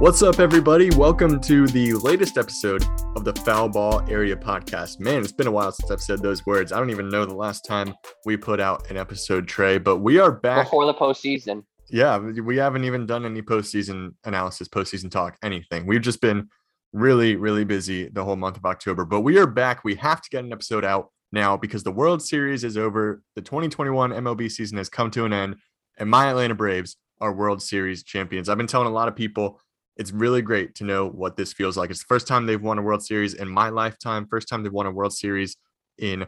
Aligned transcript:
What's 0.00 0.22
up, 0.22 0.38
everybody? 0.38 0.90
Welcome 0.90 1.40
to 1.40 1.66
the 1.66 1.92
latest 1.94 2.38
episode 2.38 2.84
of 3.16 3.24
the 3.24 3.32
Foul 3.32 3.68
Ball 3.68 4.00
Area 4.08 4.36
podcast. 4.36 5.00
Man, 5.00 5.22
it's 5.22 5.32
been 5.32 5.48
a 5.48 5.50
while 5.50 5.72
since 5.72 5.90
I've 5.90 6.00
said 6.00 6.22
those 6.22 6.46
words. 6.46 6.70
I 6.70 6.78
don't 6.78 6.90
even 6.90 7.08
know 7.08 7.24
the 7.24 7.34
last 7.34 7.64
time 7.64 7.92
we 8.24 8.36
put 8.36 8.60
out 8.60 8.88
an 8.92 8.96
episode, 8.96 9.48
Trey, 9.48 9.76
but 9.76 9.96
we 9.96 10.20
are 10.20 10.30
back 10.30 10.66
before 10.66 10.86
the 10.86 10.94
postseason. 10.94 11.64
Yeah, 11.90 12.16
we 12.16 12.56
haven't 12.58 12.84
even 12.84 13.06
done 13.06 13.26
any 13.26 13.42
postseason 13.42 14.14
analysis, 14.24 14.68
postseason 14.68 15.10
talk, 15.10 15.36
anything. 15.42 15.84
We've 15.84 16.00
just 16.00 16.20
been 16.20 16.48
really, 16.92 17.34
really 17.34 17.64
busy 17.64 18.08
the 18.08 18.22
whole 18.22 18.36
month 18.36 18.56
of 18.56 18.64
October, 18.66 19.04
but 19.04 19.22
we 19.22 19.36
are 19.38 19.48
back. 19.48 19.82
We 19.82 19.96
have 19.96 20.22
to 20.22 20.30
get 20.30 20.44
an 20.44 20.52
episode 20.52 20.84
out 20.84 21.10
now 21.32 21.56
because 21.56 21.82
the 21.82 21.90
World 21.90 22.22
Series 22.22 22.62
is 22.62 22.76
over. 22.76 23.20
The 23.34 23.42
2021 23.42 24.12
MLB 24.12 24.48
season 24.48 24.78
has 24.78 24.88
come 24.88 25.10
to 25.10 25.24
an 25.24 25.32
end, 25.32 25.56
and 25.98 26.08
my 26.08 26.30
Atlanta 26.30 26.54
Braves 26.54 26.96
are 27.20 27.32
World 27.32 27.60
Series 27.60 28.04
champions. 28.04 28.48
I've 28.48 28.58
been 28.58 28.68
telling 28.68 28.86
a 28.86 28.92
lot 28.92 29.08
of 29.08 29.16
people 29.16 29.60
it's 29.98 30.12
really 30.12 30.40
great 30.40 30.76
to 30.76 30.84
know 30.84 31.08
what 31.08 31.36
this 31.36 31.52
feels 31.52 31.76
like. 31.76 31.90
It's 31.90 32.00
the 32.00 32.06
first 32.08 32.28
time 32.28 32.46
they've 32.46 32.62
won 32.62 32.78
a 32.78 32.82
World 32.82 33.04
Series 33.04 33.34
in 33.34 33.48
my 33.48 33.68
lifetime, 33.68 34.26
first 34.30 34.48
time 34.48 34.62
they've 34.62 34.72
won 34.72 34.86
a 34.86 34.92
World 34.92 35.12
Series 35.12 35.56
in 35.98 36.24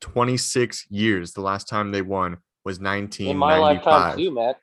26 0.00 0.86
years. 0.90 1.32
The 1.32 1.42
last 1.42 1.68
time 1.68 1.92
they 1.92 2.00
won 2.00 2.38
was 2.64 2.80
1995. 2.80 3.30
In 3.30 3.36
my 3.36 3.58
lifetime 3.58 4.16
too, 4.16 4.30
Matt. 4.30 4.56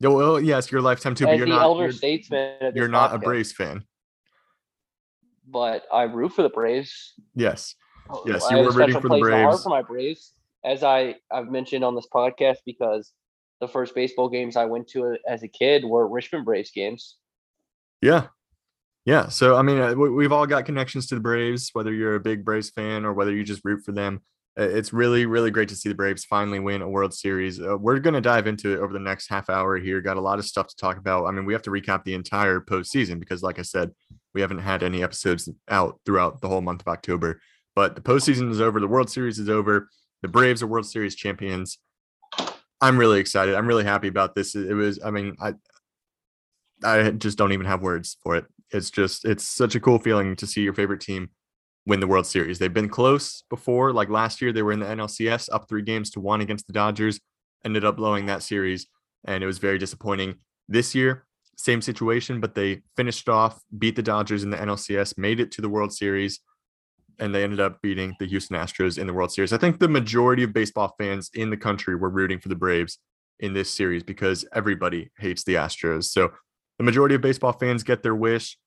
No, 0.00 0.12
well, 0.12 0.40
yes, 0.40 0.70
your 0.70 0.82
lifetime 0.82 1.14
too, 1.14 1.24
As 1.24 1.32
but 1.32 1.36
you're 1.38 1.46
the 1.46 1.54
not 1.54 1.62
elder 1.62 1.84
you're, 1.84 1.92
statesman. 1.92 2.72
You're 2.74 2.88
not 2.88 3.12
podcast. 3.12 3.14
a 3.14 3.18
Braves 3.18 3.52
fan. 3.52 3.84
But 5.48 5.84
I 5.90 6.02
root 6.02 6.32
for 6.32 6.42
the 6.42 6.50
Braves. 6.50 7.14
Yes. 7.34 7.74
Oh, 8.10 8.22
yes, 8.26 8.44
you 8.50 8.58
were 8.58 8.70
rooting 8.70 9.00
for 9.00 9.08
the 9.08 9.18
Braves. 9.18 9.62
for 9.62 9.70
my 9.70 9.80
Braves, 9.80 10.34
as 10.62 10.82
I 10.82 11.14
I've 11.32 11.48
mentioned 11.48 11.82
on 11.82 11.94
this 11.94 12.08
podcast, 12.12 12.58
because 12.66 13.12
the 13.60 13.68
first 13.68 13.94
baseball 13.94 14.28
games 14.28 14.56
I 14.56 14.66
went 14.66 14.88
to 14.88 15.16
as 15.26 15.42
a 15.42 15.48
kid 15.48 15.84
were 15.84 16.06
Richmond 16.06 16.44
Braves 16.44 16.70
games. 16.70 17.16
Yeah. 18.04 18.26
Yeah. 19.06 19.28
So, 19.28 19.56
I 19.56 19.62
mean, 19.62 19.80
uh, 19.80 19.94
we've 19.94 20.30
all 20.30 20.46
got 20.46 20.66
connections 20.66 21.06
to 21.06 21.14
the 21.14 21.22
Braves, 21.22 21.70
whether 21.72 21.90
you're 21.90 22.16
a 22.16 22.20
big 22.20 22.44
Braves 22.44 22.68
fan 22.68 23.06
or 23.06 23.14
whether 23.14 23.32
you 23.32 23.42
just 23.44 23.64
root 23.64 23.82
for 23.82 23.92
them. 23.92 24.20
It's 24.56 24.92
really, 24.92 25.24
really 25.24 25.50
great 25.50 25.70
to 25.70 25.74
see 25.74 25.88
the 25.88 25.94
Braves 25.94 26.22
finally 26.22 26.60
win 26.60 26.82
a 26.82 26.88
World 26.88 27.14
Series. 27.14 27.60
Uh, 27.60 27.78
we're 27.78 27.98
going 27.98 28.12
to 28.12 28.20
dive 28.20 28.46
into 28.46 28.74
it 28.74 28.80
over 28.80 28.92
the 28.92 28.98
next 28.98 29.28
half 29.28 29.48
hour 29.48 29.78
here. 29.78 30.02
Got 30.02 30.18
a 30.18 30.20
lot 30.20 30.38
of 30.38 30.44
stuff 30.44 30.68
to 30.68 30.76
talk 30.76 30.98
about. 30.98 31.24
I 31.24 31.30
mean, 31.30 31.46
we 31.46 31.54
have 31.54 31.62
to 31.62 31.70
recap 31.70 32.04
the 32.04 32.12
entire 32.12 32.60
postseason 32.60 33.18
because, 33.18 33.42
like 33.42 33.58
I 33.58 33.62
said, 33.62 33.90
we 34.34 34.42
haven't 34.42 34.58
had 34.58 34.82
any 34.82 35.02
episodes 35.02 35.48
out 35.70 35.98
throughout 36.04 36.42
the 36.42 36.48
whole 36.48 36.60
month 36.60 36.82
of 36.82 36.88
October. 36.88 37.40
But 37.74 37.94
the 37.94 38.02
postseason 38.02 38.50
is 38.50 38.60
over. 38.60 38.80
The 38.80 38.86
World 38.86 39.08
Series 39.08 39.38
is 39.38 39.48
over. 39.48 39.88
The 40.20 40.28
Braves 40.28 40.62
are 40.62 40.66
World 40.66 40.86
Series 40.86 41.16
champions. 41.16 41.78
I'm 42.82 42.98
really 42.98 43.18
excited. 43.18 43.54
I'm 43.54 43.66
really 43.66 43.84
happy 43.84 44.08
about 44.08 44.34
this. 44.34 44.54
It 44.54 44.74
was, 44.74 45.00
I 45.02 45.10
mean, 45.10 45.36
I, 45.40 45.54
I 46.84 47.10
just 47.10 47.38
don't 47.38 47.52
even 47.52 47.66
have 47.66 47.82
words 47.82 48.16
for 48.22 48.36
it. 48.36 48.44
It's 48.70 48.90
just 48.90 49.24
it's 49.24 49.44
such 49.44 49.74
a 49.74 49.80
cool 49.80 49.98
feeling 49.98 50.36
to 50.36 50.46
see 50.46 50.62
your 50.62 50.74
favorite 50.74 51.00
team 51.00 51.30
win 51.86 52.00
the 52.00 52.06
World 52.06 52.26
Series. 52.26 52.58
They've 52.58 52.72
been 52.72 52.88
close 52.88 53.42
before, 53.50 53.92
like 53.92 54.08
last 54.08 54.40
year 54.40 54.52
they 54.52 54.62
were 54.62 54.72
in 54.72 54.80
the 54.80 54.86
NLCS 54.86 55.48
up 55.52 55.68
3 55.68 55.82
games 55.82 56.10
to 56.12 56.20
1 56.20 56.40
against 56.40 56.66
the 56.66 56.72
Dodgers, 56.72 57.20
ended 57.64 57.84
up 57.84 57.96
blowing 57.96 58.26
that 58.26 58.42
series 58.42 58.86
and 59.24 59.42
it 59.42 59.46
was 59.46 59.58
very 59.58 59.78
disappointing. 59.78 60.36
This 60.68 60.94
year, 60.94 61.26
same 61.56 61.82
situation, 61.82 62.40
but 62.40 62.54
they 62.54 62.82
finished 62.96 63.28
off, 63.28 63.60
beat 63.78 63.96
the 63.96 64.02
Dodgers 64.02 64.42
in 64.42 64.50
the 64.50 64.56
NLCS, 64.56 65.18
made 65.18 65.40
it 65.40 65.52
to 65.52 65.62
the 65.62 65.68
World 65.68 65.92
Series, 65.92 66.40
and 67.18 67.34
they 67.34 67.44
ended 67.44 67.60
up 67.60 67.80
beating 67.80 68.14
the 68.18 68.26
Houston 68.26 68.56
Astros 68.56 68.98
in 68.98 69.06
the 69.06 69.12
World 69.12 69.32
Series. 69.32 69.52
I 69.52 69.58
think 69.58 69.78
the 69.78 69.88
majority 69.88 70.42
of 70.42 70.52
baseball 70.52 70.94
fans 70.98 71.30
in 71.34 71.50
the 71.50 71.56
country 71.56 71.94
were 71.94 72.10
rooting 72.10 72.40
for 72.40 72.48
the 72.48 72.56
Braves 72.56 72.98
in 73.40 73.52
this 73.52 73.70
series 73.70 74.02
because 74.02 74.44
everybody 74.52 75.10
hates 75.18 75.44
the 75.44 75.54
Astros. 75.54 76.04
So 76.04 76.32
the 76.78 76.84
majority 76.84 77.14
of 77.14 77.20
baseball 77.20 77.52
fans 77.52 77.82
get 77.82 78.02
their 78.02 78.14
wish. 78.14 78.58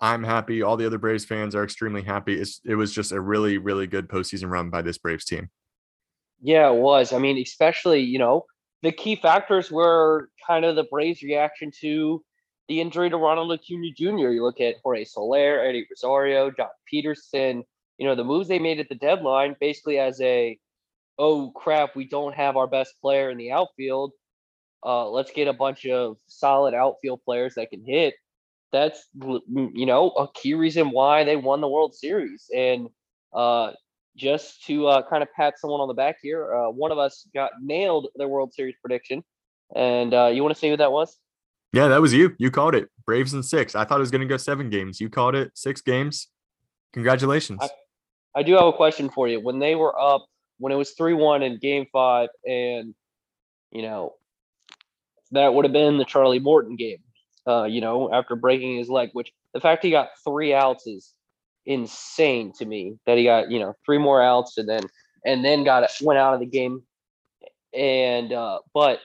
I'm 0.00 0.22
happy. 0.22 0.62
All 0.62 0.76
the 0.76 0.86
other 0.86 0.98
Braves 0.98 1.24
fans 1.24 1.54
are 1.54 1.64
extremely 1.64 2.02
happy. 2.02 2.40
It's, 2.40 2.60
it 2.64 2.76
was 2.76 2.92
just 2.92 3.12
a 3.12 3.20
really, 3.20 3.58
really 3.58 3.86
good 3.86 4.08
postseason 4.08 4.50
run 4.50 4.70
by 4.70 4.82
this 4.82 4.98
Braves 4.98 5.24
team. 5.24 5.50
Yeah, 6.40 6.70
it 6.70 6.76
was. 6.76 7.12
I 7.12 7.18
mean, 7.18 7.38
especially, 7.38 8.00
you 8.00 8.18
know, 8.18 8.46
the 8.82 8.92
key 8.92 9.16
factors 9.16 9.70
were 9.70 10.30
kind 10.46 10.64
of 10.64 10.76
the 10.76 10.84
Braves' 10.84 11.22
reaction 11.22 11.72
to 11.80 12.22
the 12.68 12.80
injury 12.80 13.10
to 13.10 13.16
Ronald 13.16 13.52
Acuna 13.52 13.90
Jr. 13.96 14.30
You 14.30 14.44
look 14.44 14.60
at 14.60 14.76
Jorge 14.84 15.04
Soler, 15.04 15.60
Eddie 15.60 15.86
Rosario, 15.90 16.50
Joc 16.50 16.68
Pederson, 16.92 17.62
you 17.96 18.06
know, 18.06 18.14
the 18.14 18.24
moves 18.24 18.46
they 18.46 18.60
made 18.60 18.78
at 18.78 18.88
the 18.88 18.94
deadline 18.94 19.56
basically 19.60 19.98
as 19.98 20.20
a, 20.20 20.56
oh 21.18 21.50
crap, 21.56 21.96
we 21.96 22.06
don't 22.06 22.34
have 22.34 22.56
our 22.56 22.68
best 22.68 22.94
player 23.00 23.30
in 23.30 23.38
the 23.38 23.50
outfield 23.50 24.12
uh, 24.84 25.08
let's 25.08 25.30
get 25.30 25.48
a 25.48 25.52
bunch 25.52 25.86
of 25.86 26.16
solid 26.26 26.74
outfield 26.74 27.20
players 27.24 27.54
that 27.54 27.70
can 27.70 27.84
hit. 27.84 28.14
That's 28.70 29.06
you 29.14 29.86
know 29.86 30.10
a 30.10 30.28
key 30.32 30.54
reason 30.54 30.90
why 30.90 31.24
they 31.24 31.36
won 31.36 31.60
the 31.60 31.68
World 31.68 31.94
Series. 31.94 32.50
And 32.54 32.88
uh, 33.32 33.72
just 34.16 34.64
to 34.66 34.86
uh, 34.86 35.08
kind 35.08 35.22
of 35.22 35.32
pat 35.34 35.58
someone 35.58 35.80
on 35.80 35.88
the 35.88 35.94
back 35.94 36.16
here, 36.22 36.54
uh, 36.54 36.70
one 36.70 36.92
of 36.92 36.98
us 36.98 37.26
got 37.34 37.52
nailed 37.62 38.08
their 38.16 38.28
World 38.28 38.52
Series 38.52 38.74
prediction. 38.80 39.24
And 39.74 40.14
uh, 40.14 40.26
you 40.26 40.42
want 40.42 40.54
to 40.54 40.58
see 40.58 40.68
who 40.68 40.76
that 40.76 40.92
was? 40.92 41.18
Yeah, 41.72 41.88
that 41.88 42.00
was 42.00 42.14
you. 42.14 42.34
You 42.38 42.50
called 42.50 42.74
it. 42.74 42.88
Braves 43.04 43.34
in 43.34 43.42
six. 43.42 43.74
I 43.74 43.84
thought 43.84 43.96
it 43.96 44.00
was 44.00 44.10
going 44.10 44.22
to 44.22 44.26
go 44.26 44.36
seven 44.36 44.70
games. 44.70 45.00
You 45.00 45.10
called 45.10 45.34
it 45.34 45.50
six 45.54 45.80
games. 45.80 46.28
Congratulations. 46.94 47.60
I, 47.62 47.68
I 48.34 48.42
do 48.42 48.54
have 48.54 48.66
a 48.66 48.72
question 48.72 49.10
for 49.10 49.28
you. 49.28 49.40
When 49.40 49.58
they 49.58 49.74
were 49.74 49.98
up, 49.98 50.26
when 50.58 50.72
it 50.72 50.76
was 50.76 50.92
3 50.92 51.14
1 51.14 51.42
in 51.42 51.58
game 51.58 51.86
five, 51.92 52.30
and, 52.46 52.94
you 53.70 53.82
know, 53.82 54.14
that 55.32 55.54
would 55.54 55.64
have 55.64 55.72
been 55.72 55.98
the 55.98 56.04
Charlie 56.04 56.38
Morton 56.38 56.76
game. 56.76 56.98
Uh, 57.46 57.64
you 57.64 57.80
know, 57.80 58.12
after 58.12 58.36
breaking 58.36 58.76
his 58.76 58.90
leg, 58.90 59.10
which 59.12 59.32
the 59.54 59.60
fact 59.60 59.82
he 59.82 59.90
got 59.90 60.10
three 60.22 60.52
outs 60.52 60.86
is 60.86 61.14
insane 61.64 62.52
to 62.58 62.66
me. 62.66 62.98
That 63.06 63.16
he 63.16 63.24
got 63.24 63.50
you 63.50 63.58
know 63.58 63.74
three 63.86 63.98
more 63.98 64.22
outs 64.22 64.58
and 64.58 64.68
then 64.68 64.82
and 65.24 65.44
then 65.44 65.64
got 65.64 65.88
went 66.02 66.18
out 66.18 66.34
of 66.34 66.40
the 66.40 66.46
game. 66.46 66.82
And 67.72 68.32
uh, 68.32 68.58
but 68.74 69.00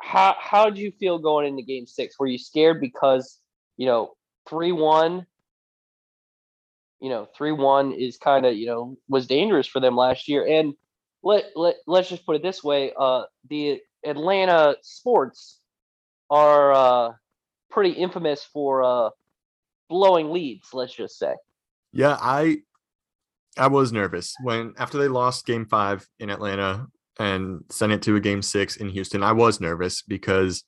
how 0.00 0.36
how 0.38 0.68
did 0.68 0.78
you 0.78 0.92
feel 0.92 1.18
going 1.18 1.46
into 1.46 1.62
Game 1.62 1.86
Six? 1.86 2.18
Were 2.18 2.26
you 2.26 2.38
scared 2.38 2.80
because 2.80 3.38
you 3.76 3.86
know 3.86 4.14
three 4.48 4.72
one? 4.72 5.26
You 7.00 7.08
know, 7.08 7.26
three 7.36 7.52
one 7.52 7.92
is 7.92 8.18
kind 8.18 8.46
of 8.46 8.54
you 8.54 8.66
know 8.66 8.96
was 9.08 9.26
dangerous 9.26 9.66
for 9.66 9.80
them 9.80 9.96
last 9.96 10.28
year, 10.28 10.46
and 10.46 10.74
let 11.22 11.46
let 11.56 11.76
let's 11.86 12.08
just 12.08 12.26
put 12.26 12.36
it 12.36 12.42
this 12.42 12.62
way: 12.62 12.92
uh, 12.98 13.22
the 13.48 13.80
Atlanta 14.04 14.76
sports 14.82 15.60
are 16.30 16.72
uh, 16.72 17.12
pretty 17.70 17.90
infamous 17.90 18.44
for 18.52 18.82
uh, 18.82 19.10
blowing 19.88 20.30
leads. 20.30 20.68
Let's 20.72 20.94
just 20.94 21.18
say. 21.18 21.34
Yeah, 21.92 22.16
I 22.20 22.58
I 23.56 23.68
was 23.68 23.92
nervous 23.92 24.34
when 24.42 24.74
after 24.78 24.98
they 24.98 25.08
lost 25.08 25.46
Game 25.46 25.66
Five 25.66 26.06
in 26.18 26.30
Atlanta 26.30 26.86
and 27.18 27.64
sent 27.68 27.92
it 27.92 28.02
to 28.02 28.16
a 28.16 28.20
Game 28.20 28.42
Six 28.42 28.76
in 28.76 28.88
Houston. 28.88 29.22
I 29.22 29.32
was 29.32 29.60
nervous 29.60 30.02
because 30.02 30.64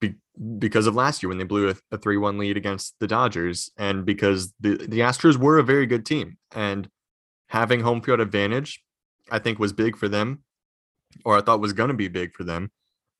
be, 0.00 0.14
because 0.58 0.86
of 0.86 0.96
last 0.96 1.22
year 1.22 1.28
when 1.28 1.38
they 1.38 1.44
blew 1.44 1.72
a 1.92 1.98
three 1.98 2.16
one 2.16 2.38
lead 2.38 2.56
against 2.56 2.96
the 2.98 3.06
Dodgers, 3.06 3.70
and 3.76 4.04
because 4.04 4.52
the 4.60 4.76
the 4.76 5.00
Astros 5.00 5.36
were 5.36 5.58
a 5.58 5.64
very 5.64 5.86
good 5.86 6.04
team, 6.04 6.38
and 6.52 6.88
having 7.48 7.80
home 7.80 8.02
field 8.02 8.20
advantage, 8.20 8.82
I 9.30 9.38
think 9.38 9.58
was 9.58 9.72
big 9.72 9.96
for 9.96 10.08
them 10.08 10.42
or 11.24 11.36
I 11.36 11.40
thought 11.40 11.60
was 11.60 11.72
going 11.72 11.88
to 11.88 11.94
be 11.94 12.08
big 12.08 12.32
for 12.34 12.44
them. 12.44 12.70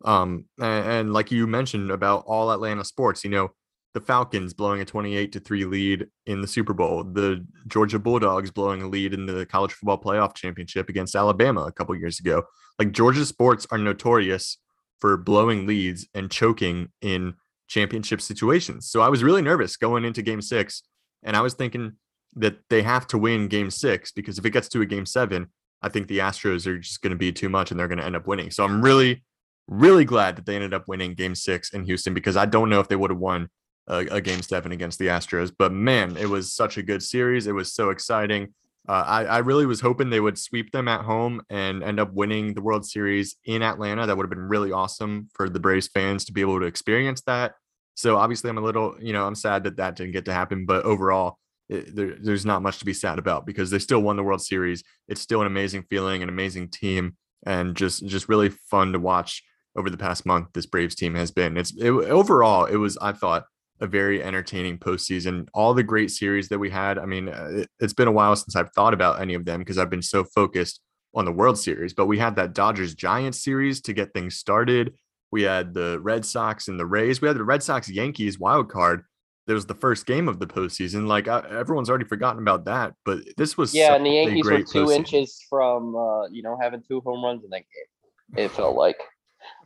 Um, 0.04 0.46
and, 0.60 0.90
and, 0.90 1.12
like 1.12 1.30
you 1.30 1.46
mentioned 1.46 1.90
about 1.90 2.24
all 2.26 2.50
Atlanta 2.50 2.84
sports, 2.84 3.22
you 3.22 3.30
know, 3.30 3.52
the 3.94 4.00
Falcons 4.00 4.54
blowing 4.54 4.80
a 4.80 4.84
28 4.84 5.32
to 5.32 5.40
3 5.40 5.64
lead 5.64 6.06
in 6.26 6.40
the 6.40 6.48
Super 6.48 6.72
Bowl, 6.72 7.04
the 7.04 7.46
Georgia 7.68 7.98
Bulldogs 7.98 8.50
blowing 8.50 8.82
a 8.82 8.88
lead 8.88 9.12
in 9.14 9.26
the 9.26 9.46
college 9.46 9.72
football 9.72 10.00
playoff 10.00 10.34
championship 10.34 10.88
against 10.88 11.14
Alabama 11.14 11.62
a 11.62 11.72
couple 11.72 11.94
years 11.94 12.18
ago. 12.18 12.42
Like 12.78 12.92
Georgia 12.92 13.26
sports 13.26 13.66
are 13.70 13.78
notorious 13.78 14.58
for 14.98 15.16
blowing 15.16 15.66
leads 15.66 16.08
and 16.14 16.30
choking 16.30 16.88
in 17.00 17.34
championship 17.68 18.20
situations. 18.20 18.88
So 18.88 19.02
I 19.02 19.08
was 19.08 19.22
really 19.22 19.42
nervous 19.42 19.76
going 19.76 20.04
into 20.04 20.22
game 20.22 20.40
six. 20.42 20.82
And 21.22 21.36
I 21.36 21.40
was 21.40 21.54
thinking 21.54 21.92
that 22.36 22.58
they 22.70 22.82
have 22.82 23.06
to 23.08 23.18
win 23.18 23.48
game 23.48 23.70
six 23.70 24.10
because 24.10 24.38
if 24.38 24.46
it 24.46 24.50
gets 24.50 24.68
to 24.70 24.80
a 24.80 24.86
game 24.86 25.06
seven, 25.06 25.48
I 25.82 25.88
think 25.88 26.06
the 26.06 26.18
Astros 26.18 26.66
are 26.66 26.78
just 26.78 27.02
going 27.02 27.10
to 27.10 27.16
be 27.16 27.32
too 27.32 27.48
much 27.48 27.70
and 27.70 27.78
they're 27.78 27.88
going 27.88 27.98
to 27.98 28.04
end 28.04 28.16
up 28.16 28.26
winning. 28.26 28.50
So 28.50 28.64
I'm 28.64 28.82
really, 28.82 29.22
really 29.66 30.04
glad 30.04 30.36
that 30.36 30.46
they 30.46 30.54
ended 30.54 30.74
up 30.74 30.88
winning 30.88 31.14
game 31.14 31.34
six 31.34 31.72
in 31.72 31.84
Houston 31.84 32.14
because 32.14 32.36
I 32.36 32.46
don't 32.46 32.70
know 32.70 32.80
if 32.80 32.88
they 32.88 32.96
would 32.96 33.10
have 33.10 33.18
won 33.18 33.48
a, 33.88 33.98
a 34.10 34.20
game 34.20 34.42
seven 34.42 34.72
against 34.72 34.98
the 34.98 35.08
Astros. 35.08 35.52
But 35.56 35.72
man, 35.72 36.16
it 36.16 36.28
was 36.28 36.52
such 36.52 36.78
a 36.78 36.82
good 36.82 37.02
series. 37.02 37.46
It 37.46 37.54
was 37.54 37.72
so 37.72 37.90
exciting. 37.90 38.54
Uh, 38.88 39.04
I, 39.06 39.24
I 39.24 39.38
really 39.38 39.66
was 39.66 39.80
hoping 39.80 40.10
they 40.10 40.20
would 40.20 40.38
sweep 40.38 40.72
them 40.72 40.88
at 40.88 41.02
home 41.02 41.42
and 41.48 41.84
end 41.84 42.00
up 42.00 42.12
winning 42.12 42.54
the 42.54 42.62
World 42.62 42.84
Series 42.84 43.36
in 43.44 43.62
Atlanta. 43.62 44.06
That 44.06 44.16
would 44.16 44.24
have 44.24 44.30
been 44.30 44.48
really 44.48 44.72
awesome 44.72 45.28
for 45.34 45.48
the 45.48 45.60
Braves 45.60 45.88
fans 45.88 46.24
to 46.24 46.32
be 46.32 46.40
able 46.40 46.58
to 46.58 46.66
experience 46.66 47.22
that. 47.22 47.54
So 47.94 48.16
obviously, 48.16 48.50
I'm 48.50 48.58
a 48.58 48.62
little, 48.62 48.96
you 49.00 49.12
know, 49.12 49.24
I'm 49.24 49.36
sad 49.36 49.64
that 49.64 49.76
that 49.76 49.96
didn't 49.96 50.12
get 50.12 50.24
to 50.24 50.32
happen. 50.32 50.66
But 50.66 50.84
overall, 50.84 51.38
it, 51.72 51.96
there, 51.96 52.16
there's 52.20 52.46
not 52.46 52.62
much 52.62 52.78
to 52.78 52.84
be 52.84 52.92
sad 52.92 53.18
about 53.18 53.46
because 53.46 53.70
they 53.70 53.78
still 53.78 54.00
won 54.00 54.16
the 54.16 54.22
World 54.22 54.42
Series. 54.42 54.82
It's 55.08 55.20
still 55.20 55.40
an 55.40 55.46
amazing 55.46 55.84
feeling, 55.88 56.22
an 56.22 56.28
amazing 56.28 56.68
team, 56.68 57.16
and 57.46 57.74
just 57.74 58.06
just 58.06 58.28
really 58.28 58.50
fun 58.50 58.92
to 58.92 58.98
watch 58.98 59.42
over 59.76 59.90
the 59.90 59.96
past 59.96 60.26
month. 60.26 60.48
This 60.52 60.66
Braves 60.66 60.94
team 60.94 61.14
has 61.14 61.30
been. 61.30 61.56
It's 61.56 61.74
it, 61.76 61.90
overall, 61.90 62.66
it 62.66 62.76
was 62.76 62.98
I 62.98 63.12
thought 63.12 63.44
a 63.80 63.86
very 63.86 64.22
entertaining 64.22 64.78
postseason. 64.78 65.48
All 65.54 65.74
the 65.74 65.82
great 65.82 66.10
series 66.10 66.48
that 66.50 66.58
we 66.58 66.70
had. 66.70 66.98
I 66.98 67.06
mean, 67.06 67.28
uh, 67.28 67.48
it, 67.52 67.68
has 67.80 67.92
been 67.92 68.08
a 68.08 68.12
while 68.12 68.36
since 68.36 68.54
I've 68.54 68.72
thought 68.72 68.94
about 68.94 69.20
any 69.20 69.34
of 69.34 69.44
them 69.44 69.60
because 69.60 69.78
I've 69.78 69.90
been 69.90 70.02
so 70.02 70.24
focused 70.24 70.80
on 71.14 71.24
the 71.24 71.32
World 71.32 71.58
Series. 71.58 71.94
But 71.94 72.06
we 72.06 72.18
had 72.18 72.36
that 72.36 72.54
Dodgers 72.54 72.94
Giants 72.94 73.42
series 73.42 73.80
to 73.82 73.92
get 73.92 74.14
things 74.14 74.36
started. 74.36 74.94
We 75.30 75.42
had 75.42 75.74
the 75.74 75.98
Red 76.00 76.24
Sox 76.24 76.68
and 76.68 76.78
the 76.78 76.86
Rays. 76.86 77.20
We 77.20 77.28
had 77.28 77.36
the 77.36 77.44
Red 77.44 77.62
Sox 77.62 77.88
Yankees 77.88 78.38
wild 78.38 78.70
card. 78.70 79.02
There 79.46 79.54
was 79.54 79.66
the 79.66 79.74
first 79.74 80.06
game 80.06 80.28
of 80.28 80.38
the 80.38 80.46
postseason. 80.46 81.06
Like 81.06 81.26
uh, 81.26 81.42
everyone's 81.50 81.88
already 81.88 82.04
forgotten 82.04 82.40
about 82.40 82.64
that, 82.66 82.94
but 83.04 83.20
this 83.36 83.56
was 83.56 83.74
yeah. 83.74 83.94
And 83.94 84.06
the 84.06 84.10
Yankees 84.10 84.44
were 84.44 84.58
two 84.58 84.84
postseason. 84.84 84.96
inches 84.96 85.44
from 85.48 85.96
uh, 85.96 86.28
you 86.28 86.42
know 86.42 86.56
having 86.60 86.82
two 86.86 87.00
home 87.00 87.24
runs 87.24 87.44
in 87.44 87.50
that 87.50 87.58
game. 87.62 88.44
It 88.44 88.50
felt 88.50 88.76
like 88.76 88.98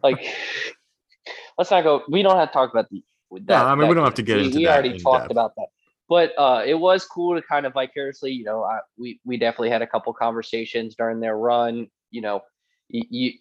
like 0.02 0.26
let's 1.58 1.70
not 1.70 1.84
go. 1.84 2.02
We 2.08 2.22
don't 2.22 2.36
have 2.36 2.48
to 2.48 2.52
talk 2.52 2.70
about 2.70 2.88
the 2.90 3.02
with 3.30 3.46
that. 3.46 3.62
Yeah, 3.62 3.66
I 3.66 3.74
mean, 3.74 3.88
we 3.88 3.94
don't 3.94 4.04
have 4.04 4.14
to 4.14 4.22
get 4.22 4.38
we, 4.38 4.44
into. 4.46 4.58
We 4.58 4.68
already 4.68 4.98
talked 4.98 5.24
depth. 5.24 5.30
about 5.30 5.54
that, 5.56 5.66
but 6.08 6.32
uh, 6.38 6.62
it 6.64 6.74
was 6.74 7.04
cool 7.04 7.36
to 7.36 7.42
kind 7.42 7.66
of 7.66 7.72
vicariously, 7.72 8.32
you 8.32 8.44
know, 8.44 8.62
I, 8.62 8.78
we 8.96 9.20
we 9.24 9.36
definitely 9.36 9.70
had 9.70 9.82
a 9.82 9.86
couple 9.86 10.12
conversations 10.12 10.94
during 10.94 11.20
their 11.20 11.36
run. 11.36 11.88
You 12.10 12.20
know, 12.22 12.40
you, 12.88 13.02
you 13.10 13.32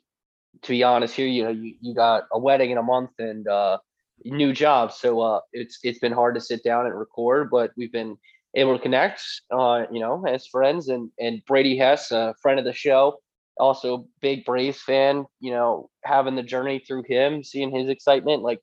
to 0.63 0.69
be 0.69 0.83
honest 0.83 1.15
here, 1.15 1.27
you 1.27 1.43
know, 1.43 1.49
you, 1.51 1.75
you 1.81 1.93
got 1.93 2.23
a 2.31 2.39
wedding 2.39 2.71
in 2.71 2.77
a 2.77 2.83
month 2.83 3.11
and 3.19 3.47
uh, 3.47 3.77
new 4.25 4.53
job, 4.53 4.91
so 4.91 5.21
uh, 5.21 5.39
it's 5.53 5.79
it's 5.83 5.99
been 5.99 6.11
hard 6.11 6.35
to 6.35 6.41
sit 6.41 6.63
down 6.63 6.85
and 6.85 6.97
record, 6.97 7.49
but 7.49 7.71
we've 7.77 7.91
been 7.91 8.17
able 8.55 8.75
to 8.75 8.81
connect, 8.81 9.21
uh, 9.51 9.83
you 9.91 9.99
know, 9.99 10.25
as 10.27 10.47
friends. 10.47 10.89
And 10.89 11.09
and 11.19 11.41
Brady 11.45 11.77
Hess, 11.77 12.11
a 12.11 12.35
friend 12.41 12.59
of 12.59 12.65
the 12.65 12.73
show, 12.73 13.19
also 13.57 14.07
big 14.21 14.45
Braves 14.45 14.81
fan. 14.81 15.25
You 15.39 15.51
know, 15.51 15.89
having 16.03 16.35
the 16.35 16.43
journey 16.43 16.79
through 16.79 17.03
him, 17.07 17.43
seeing 17.43 17.71
his 17.71 17.89
excitement, 17.89 18.41
like 18.43 18.61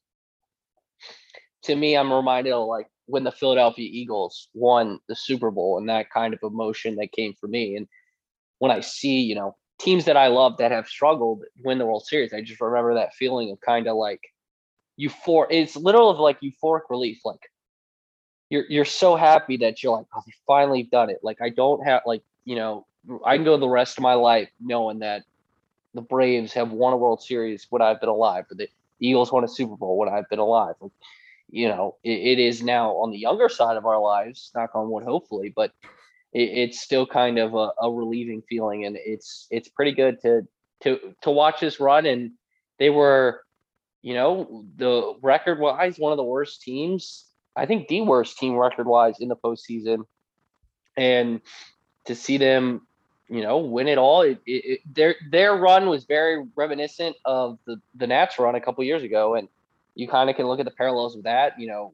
to 1.65 1.77
me, 1.77 1.97
I'm 1.97 2.13
reminded 2.13 2.53
of 2.53 2.67
like 2.67 2.89
when 3.07 3.25
the 3.25 3.33
Philadelphia 3.33 3.89
Eagles 3.91 4.49
won 4.55 4.99
the 5.09 5.17
Super 5.17 5.51
Bowl 5.51 5.79
and 5.79 5.89
that 5.89 6.11
kind 6.11 6.35
of 6.35 6.41
emotion 6.43 6.97
that 6.97 7.13
came 7.13 7.35
for 7.41 7.47
me. 7.47 7.77
And 7.77 7.87
when 8.59 8.71
I 8.71 8.81
see, 8.81 9.21
you 9.21 9.35
know, 9.35 9.57
teams 9.79 10.05
that 10.05 10.17
I 10.17 10.29
love 10.29 10.57
that 10.59 10.71
have 10.71 10.87
struggled 10.87 11.43
win 11.65 11.79
the 11.79 11.87
World 11.87 12.07
Series, 12.07 12.33
I 12.33 12.41
just 12.41 12.61
remember 12.61 12.95
that 12.95 13.15
feeling 13.15 13.51
of 13.51 13.61
kind 13.61 13.87
of 13.87 13.97
like 13.97 14.21
euphoric. 14.99 15.47
It's 15.51 15.77
little 15.77 16.11
of 16.11 16.19
like 16.19 16.41
euphoric 16.41 16.83
relief. 16.91 17.21
Like 17.25 17.51
you're 18.51 18.65
you're 18.69 18.85
so 18.85 19.17
happy 19.17 19.57
that 19.59 19.83
you're 19.83 19.97
like, 19.97 20.07
oh, 20.15 20.23
finally 20.47 20.83
done 20.83 21.11
it. 21.11 21.21
Like 21.23 21.41
I 21.41 21.49
don't 21.49 21.85
have 21.85 22.03
like, 22.07 22.23
you 22.45 22.57
know, 22.57 22.87
I 23.25 23.37
can 23.37 23.45
go 23.45 23.57
the 23.57 23.69
rest 23.69 23.99
of 23.99 24.03
my 24.03 24.15
life 24.15 24.51
knowing 24.61 25.01
that 25.01 25.23
the 25.95 26.03
Braves 26.03 26.53
have 26.53 26.71
won 26.71 26.93
a 26.93 26.97
World 26.97 27.23
Series 27.23 27.67
when 27.71 27.83
I've 27.83 28.01
been 28.01 28.09
alive, 28.09 28.47
or 28.51 28.55
the 28.55 28.69
Eagles 29.01 29.33
won 29.33 29.45
a 29.45 29.49
Super 29.49 29.77
Bowl 29.77 29.99
when 29.99 30.09
I've 30.09 30.29
been 30.29 30.39
alive. 30.39 30.75
Like, 30.81 30.93
you 31.51 31.69
know, 31.69 31.97
it, 32.03 32.19
it 32.19 32.39
is 32.39 32.63
now 32.63 32.93
on 32.93 33.11
the 33.11 33.19
younger 33.19 33.49
side 33.49 33.77
of 33.77 33.85
our 33.85 34.01
lives, 34.01 34.51
knock 34.55 34.71
on 34.75 34.91
wood, 34.91 35.05
hopefully, 35.05 35.53
but 35.55 35.73
it, 36.33 36.49
it's 36.49 36.81
still 36.81 37.07
kind 37.07 37.39
of 37.39 37.55
a, 37.55 37.71
a, 37.81 37.91
relieving 37.91 38.43
feeling, 38.49 38.87
and 38.87 38.97
it's 38.99 39.47
it's 39.51 39.69
pretty 39.69 39.93
good 39.93 40.21
to 40.23 40.47
to 40.83 41.15
to 41.23 41.31
watch 41.31 41.61
this 41.61 41.79
run. 41.79 42.07
And 42.07 42.33
they 42.79 42.91
were, 42.91 43.43
you 44.03 44.15
know, 44.15 44.65
the 44.77 45.15
record 45.23 45.61
wise, 45.61 45.99
one 45.99 46.13
of 46.13 46.17
the 46.17 46.25
worst 46.25 46.61
teams. 46.63 47.27
I 47.55 47.67
think 47.67 47.89
the 47.89 48.01
worst 48.01 48.39
team 48.39 48.57
record 48.57 48.87
wise 48.87 49.21
in 49.21 49.29
the 49.29 49.37
postseason, 49.37 50.05
and 50.97 51.41
to 52.07 52.15
see 52.15 52.37
them, 52.37 52.87
you 53.29 53.43
know, 53.43 53.59
win 53.59 53.89
it 53.89 53.99
all. 53.99 54.23
It, 54.23 54.41
it, 54.45 54.81
their 54.93 55.15
their 55.31 55.57
run 55.57 55.89
was 55.89 56.05
very 56.05 56.45
reminiscent 56.57 57.17
of 57.25 57.59
the 57.67 57.81
the 57.95 58.07
Nats 58.07 58.39
run 58.39 58.57
a 58.57 58.61
couple 58.61 58.83
years 58.85 59.03
ago, 59.03 59.37
and 59.37 59.49
you 59.95 60.09
kind 60.09 60.29
of 60.29 60.37
can 60.37 60.47
look 60.47 60.59
at 60.59 60.65
the 60.65 60.73
parallels 60.73 61.15
with 61.15 61.25
that. 61.25 61.61
You 61.61 61.69
know, 61.69 61.93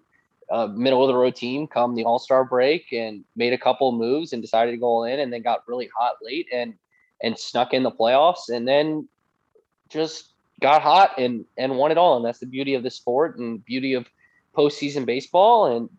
a 0.51 0.69
middle 0.69 1.03
of 1.03 1.09
the 1.09 1.15
road 1.15 1.37
team 1.37 1.67
come 1.67 1.95
the 1.95 2.05
All 2.05 2.19
Star 2.19 2.45
break 2.45 2.93
and 2.93 3.25
made 3.37 3.53
a 3.53 3.59
couple 3.59 3.93
moves 3.93 4.33
and 4.33 4.41
decided 4.41 4.71
to 4.71 4.79
go 4.79 5.05
in, 5.05 5.21
and 5.21 5.31
then 5.31 5.43
got 5.43 5.69
really 5.69 5.91
hot 5.95 6.15
late 6.23 6.47
and 6.53 6.75
and 7.21 7.39
snuck 7.39 7.75
in 7.75 7.83
the 7.83 7.91
playoffs, 7.91 8.49
and 8.49 8.67
then 8.67 9.09
just 9.91 10.35
got 10.61 10.83
hot 10.83 11.19
and 11.19 11.45
and 11.57 11.77
won 11.77 11.91
it 11.91 11.99
all. 11.99 12.17
And 12.17 12.25
that's 12.25 12.39
the 12.39 12.47
beauty 12.47 12.75
of 12.75 12.83
the 12.83 12.91
sport 12.91 13.39
and 13.39 13.65
beauty 13.65 13.95
of 13.95 14.07
postseason 14.57 15.07
baseball. 15.07 15.77
And 15.77 15.91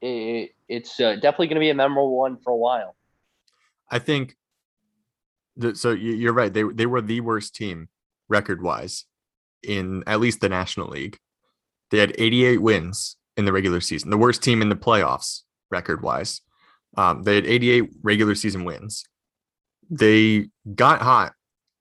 it, 0.00 0.54
it's 0.68 0.98
uh, 1.00 1.14
definitely 1.14 1.48
going 1.48 1.56
to 1.56 1.60
be 1.60 1.70
a 1.70 1.74
memorable 1.74 2.16
one 2.16 2.36
for 2.38 2.52
a 2.52 2.56
while. 2.56 2.96
I 3.90 3.98
think. 3.98 4.36
so 5.74 5.92
you're 5.92 6.32
right. 6.32 6.52
They 6.52 6.62
they 6.62 6.86
were 6.86 7.00
the 7.00 7.20
worst 7.20 7.54
team 7.54 7.88
record 8.28 8.62
wise 8.62 9.04
in 9.62 10.02
at 10.06 10.20
least 10.20 10.40
the 10.40 10.48
National 10.48 10.88
League. 10.88 11.18
They 11.90 11.98
had 11.98 12.14
88 12.18 12.60
wins 12.62 13.16
in 13.36 13.44
the 13.44 13.52
regular 13.52 13.80
season, 13.80 14.10
the 14.10 14.16
worst 14.16 14.42
team 14.42 14.62
in 14.62 14.68
the 14.68 14.76
playoffs 14.76 15.42
record 15.70 16.02
wise. 16.02 16.40
Um, 16.96 17.22
they 17.22 17.34
had 17.34 17.46
88 17.46 17.90
regular 18.02 18.34
season 18.34 18.64
wins. 18.64 19.04
They 19.90 20.48
got 20.74 21.02
hot 21.02 21.32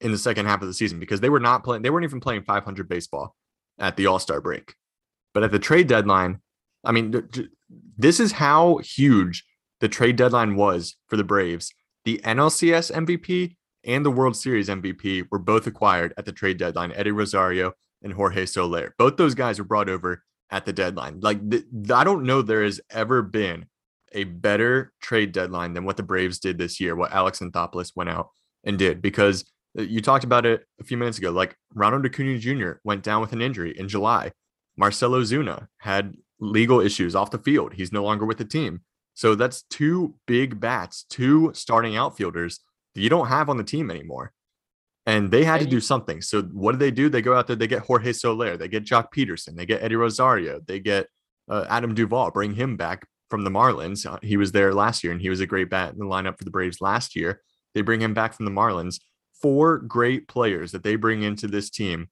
in 0.01 0.12
the 0.12 0.18
second 0.18 0.45
half 0.45 0.62
of 0.62 0.68
the 0.68 0.74
season 0.74 1.00
because 1.00 1.21
they 1.21 1.30
were 1.30 1.39
not 1.39 1.63
playing, 1.63 1.81
they 1.81 1.89
weren't 1.89 2.03
even 2.03 2.19
playing 2.19 2.44
500 2.44 2.88
baseball 2.89 3.36
at 3.80 3.97
the 3.97 4.07
All 4.07 4.19
Star 4.19 4.42
break. 4.42 4.74
But 5.33 5.44
at 5.44 5.51
the 5.51 5.59
trade 5.59 5.88
deadline, 5.88 6.39
I 6.83 6.92
mean, 6.92 7.30
this 7.97 8.19
is 8.19 8.33
how 8.33 8.77
huge 8.77 9.44
the 9.80 9.89
trade 9.89 10.15
deadline 10.15 10.56
was 10.56 10.95
for 11.07 11.18
the 11.18 11.24
Braves. 11.24 11.74
The 12.06 12.21
NLCS 12.24 12.92
MVP 12.92 13.56
and 13.83 14.06
the 14.06 14.12
World 14.12 14.36
Series 14.36 14.69
MVP 14.69 15.27
were 15.31 15.39
both 15.39 15.68
acquired 15.68 16.13
at 16.18 16.25
the 16.25 16.31
trade 16.31 16.57
deadline. 16.57 16.92
Eddie 16.94 17.12
Rosario 17.12 17.74
and 18.01 18.13
Jorge 18.13 18.45
Soler. 18.45 18.94
Both 18.97 19.18
those 19.18 19.36
guys 19.36 19.59
were 19.59 19.65
brought 19.65 19.89
over 19.89 20.24
at 20.51 20.65
the 20.65 20.74
deadline. 20.74 21.19
Like 21.21 21.50
th- 21.50 21.65
I 21.94 22.03
don't 22.03 22.24
know 22.24 22.42
there 22.42 22.63
has 22.63 22.80
ever 22.89 23.21
been 23.21 23.66
a 24.11 24.23
better 24.23 24.94
trade 25.02 25.31
deadline 25.31 25.73
than 25.73 25.83
what 25.83 25.97
the 25.97 26.04
Braves 26.04 26.40
did 26.40 26.57
this 26.57 26.80
year, 26.80 26.95
what 26.95 27.11
Alex 27.11 27.40
Anthopoulos 27.40 27.92
went 27.95 28.09
out 28.09 28.30
and 28.64 28.78
did 28.78 29.02
because 29.02 29.45
you 29.75 30.01
talked 30.01 30.23
about 30.23 30.45
it 30.45 30.65
a 30.79 30.83
few 30.83 30.97
minutes 30.97 31.17
ago. 31.17 31.31
Like 31.31 31.55
Ronald 31.73 32.05
Acuna 32.05 32.37
Jr. 32.37 32.73
went 32.83 33.03
down 33.03 33.21
with 33.21 33.33
an 33.33 33.41
injury 33.41 33.77
in 33.77 33.87
July. 33.87 34.31
Marcell 34.77 35.11
Ozuna 35.11 35.67
had 35.79 36.15
legal 36.39 36.79
issues 36.79 37.15
off 37.15 37.31
the 37.31 37.37
field. 37.37 37.73
He's 37.73 37.91
no 37.91 38.03
longer 38.03 38.25
with 38.25 38.37
the 38.37 38.45
team. 38.45 38.81
So 39.13 39.35
that's 39.35 39.63
two 39.63 40.15
big 40.25 40.59
bats, 40.59 41.05
two 41.09 41.51
starting 41.53 41.95
outfielders 41.95 42.59
that 42.94 43.01
you 43.01 43.09
don't 43.09 43.27
have 43.27 43.49
on 43.49 43.57
the 43.57 43.63
team 43.63 43.89
anymore 43.89 44.33
and 45.05 45.29
they 45.29 45.44
had 45.44 45.59
to 45.59 45.67
do 45.67 45.79
something. 45.79 46.21
So 46.21 46.41
what 46.44 46.71
do 46.71 46.77
they 46.77 46.91
do? 46.91 47.09
They 47.09 47.21
go 47.21 47.35
out 47.35 47.47
there, 47.47 47.55
they 47.55 47.67
get 47.67 47.83
Jorge 47.83 48.11
Soler, 48.11 48.57
they 48.57 48.67
get 48.67 48.85
Joc 48.85 49.07
Pederson, 49.15 49.55
they 49.55 49.65
get 49.65 49.83
Eddie 49.83 49.95
Rosario, 49.95 50.59
they 50.65 50.79
get 50.79 51.07
uh, 51.49 51.65
Adam 51.69 51.94
Duvall, 51.94 52.31
bring 52.31 52.53
him 52.53 52.75
back 52.75 53.07
from 53.29 53.44
the 53.44 53.51
Marlins. 53.51 54.05
Uh, 54.05 54.17
he 54.23 54.37
was 54.37 54.51
there 54.51 54.73
last 54.73 55.03
year 55.03 55.13
and 55.13 55.21
he 55.21 55.29
was 55.29 55.41
a 55.41 55.47
great 55.47 55.69
bat 55.69 55.94
in 55.94 55.99
the 55.99 56.05
lineup 56.05 56.37
for 56.37 56.44
the 56.44 56.51
Braves 56.51 56.81
last 56.81 57.15
year. 57.15 57.41
They 57.75 57.81
bring 57.81 58.01
him 58.01 58.13
back 58.13 58.33
from 58.33 58.45
the 58.45 58.51
Marlins. 58.51 58.99
Four 59.42 59.80
great 59.80 60.27
players 60.27 60.71
that 60.71 60.83
they 60.83 60.95
bring 60.95 61.23
into 61.23 61.47
this 61.47 61.69
team, 61.69 62.09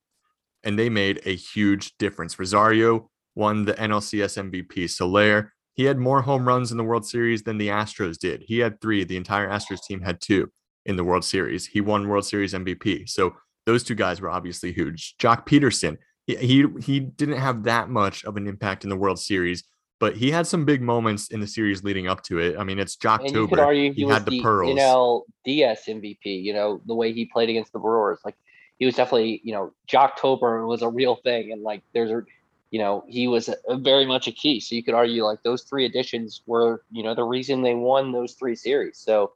and 0.63 0.77
they 0.77 0.89
made 0.89 1.22
a 1.25 1.36
huge 1.36 1.94
difference. 1.98 2.38
Rosario 2.38 3.10
won 3.36 3.65
the 3.65 3.74
NLCS 3.74 4.51
MVP. 4.51 4.89
Soler, 4.89 5.53
he 5.74 5.86
had 5.86 5.98
more 5.98 6.22
home 6.22 6.48
runs 6.48 6.72
in 6.72 6.77
the 6.77 6.84
World 6.84 7.06
Series 7.06 7.44
than 7.44 7.58
the 7.58 7.70
Astros 7.70 8.18
did. 8.18 8.44
He 8.46 8.60
had 8.60 8.80
three. 8.80 9.03
The 9.03 9.18
entire 9.18 9.50
Astros 9.50 9.84
team 9.88 10.01
had 10.01 10.22
two 10.22 10.51
in 10.86 10.96
the 10.96 11.03
World 11.03 11.25
Series. 11.25 11.65
He 11.65 11.82
won 11.82 12.08
World 12.08 12.25
Series 12.25 12.53
MVP. 12.53 13.10
So 13.10 13.36
those 13.65 13.84
two 13.84 13.96
guys 13.96 14.22
were 14.22 14.30
obviously 14.30 14.72
huge. 14.72 15.15
Joc 15.18 15.48
Pederson, 15.48 15.98
he, 16.27 16.36
he 16.36 16.65
he 16.82 17.00
didn't 17.00 17.38
have 17.38 17.63
that 17.63 17.89
much 17.89 18.24
of 18.25 18.38
an 18.38 18.48
impact 18.48 18.84
in 18.84 18.89
the 18.89 18.98
World 18.98 19.20
Series, 19.20 19.63
but 20.04 20.18
he 20.18 20.30
had 20.30 20.46
some 20.46 20.66
big 20.66 20.82
moments 20.82 21.30
in 21.30 21.40
the 21.40 21.48
series 21.48 21.82
leading 21.82 22.10
up 22.10 22.22
to 22.24 22.38
it. 22.38 22.58
I 22.60 22.66
mean, 22.66 22.78
it's 22.78 22.98
Joc. 22.98 23.32
You 23.32 23.48
could 23.48 23.58
argue 23.58 23.94
he, 23.94 24.02
he 24.02 24.04
was 24.04 24.16
had 24.16 24.26
the, 24.26 24.32
the 24.32 24.42
pearls. 24.42 24.78
NL 24.78 25.22
DS 25.46 25.86
MVP. 25.86 26.44
You 26.44 26.52
know 26.52 26.82
the 26.86 26.94
way 26.94 27.14
he 27.14 27.24
played 27.24 27.48
against 27.48 27.72
the 27.72 27.80
Brewers, 27.80 28.20
like 28.26 28.36
he 28.80 28.86
was 28.86 28.96
definitely 28.96 29.40
you 29.46 29.54
know 29.54 29.72
Jocktober 29.88 30.68
was 30.68 30.82
a 30.82 30.90
real 30.90 31.16
thing, 31.16 31.54
and 31.54 31.64
like 31.64 31.84
there's 31.94 32.12
a 32.12 32.22
you 32.70 32.80
know 32.80 33.06
he 33.08 33.30
was 33.30 33.48
a, 33.48 33.56
a 33.70 33.78
very 33.78 34.06
much 34.06 34.28
a 34.28 34.34
key. 34.34 34.60
So 34.60 34.76
you 34.76 34.84
could 34.84 34.94
argue 34.94 35.24
like 35.24 35.42
those 35.42 35.64
three 35.64 35.86
additions 35.86 36.42
were 36.46 36.84
you 36.92 37.02
know 37.02 37.16
the 37.16 37.24
reason 37.24 37.62
they 37.62 37.74
won 37.74 38.12
those 38.12 38.34
three 38.34 38.58
series. 38.58 38.98
So 38.98 39.32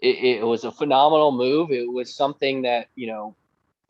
it, 0.00 0.38
it 0.38 0.46
was 0.46 0.64
a 0.64 0.72
phenomenal 0.72 1.32
move. 1.32 1.70
It 1.70 1.92
was 1.92 2.14
something 2.14 2.62
that 2.62 2.86
you 2.94 3.08
know 3.08 3.36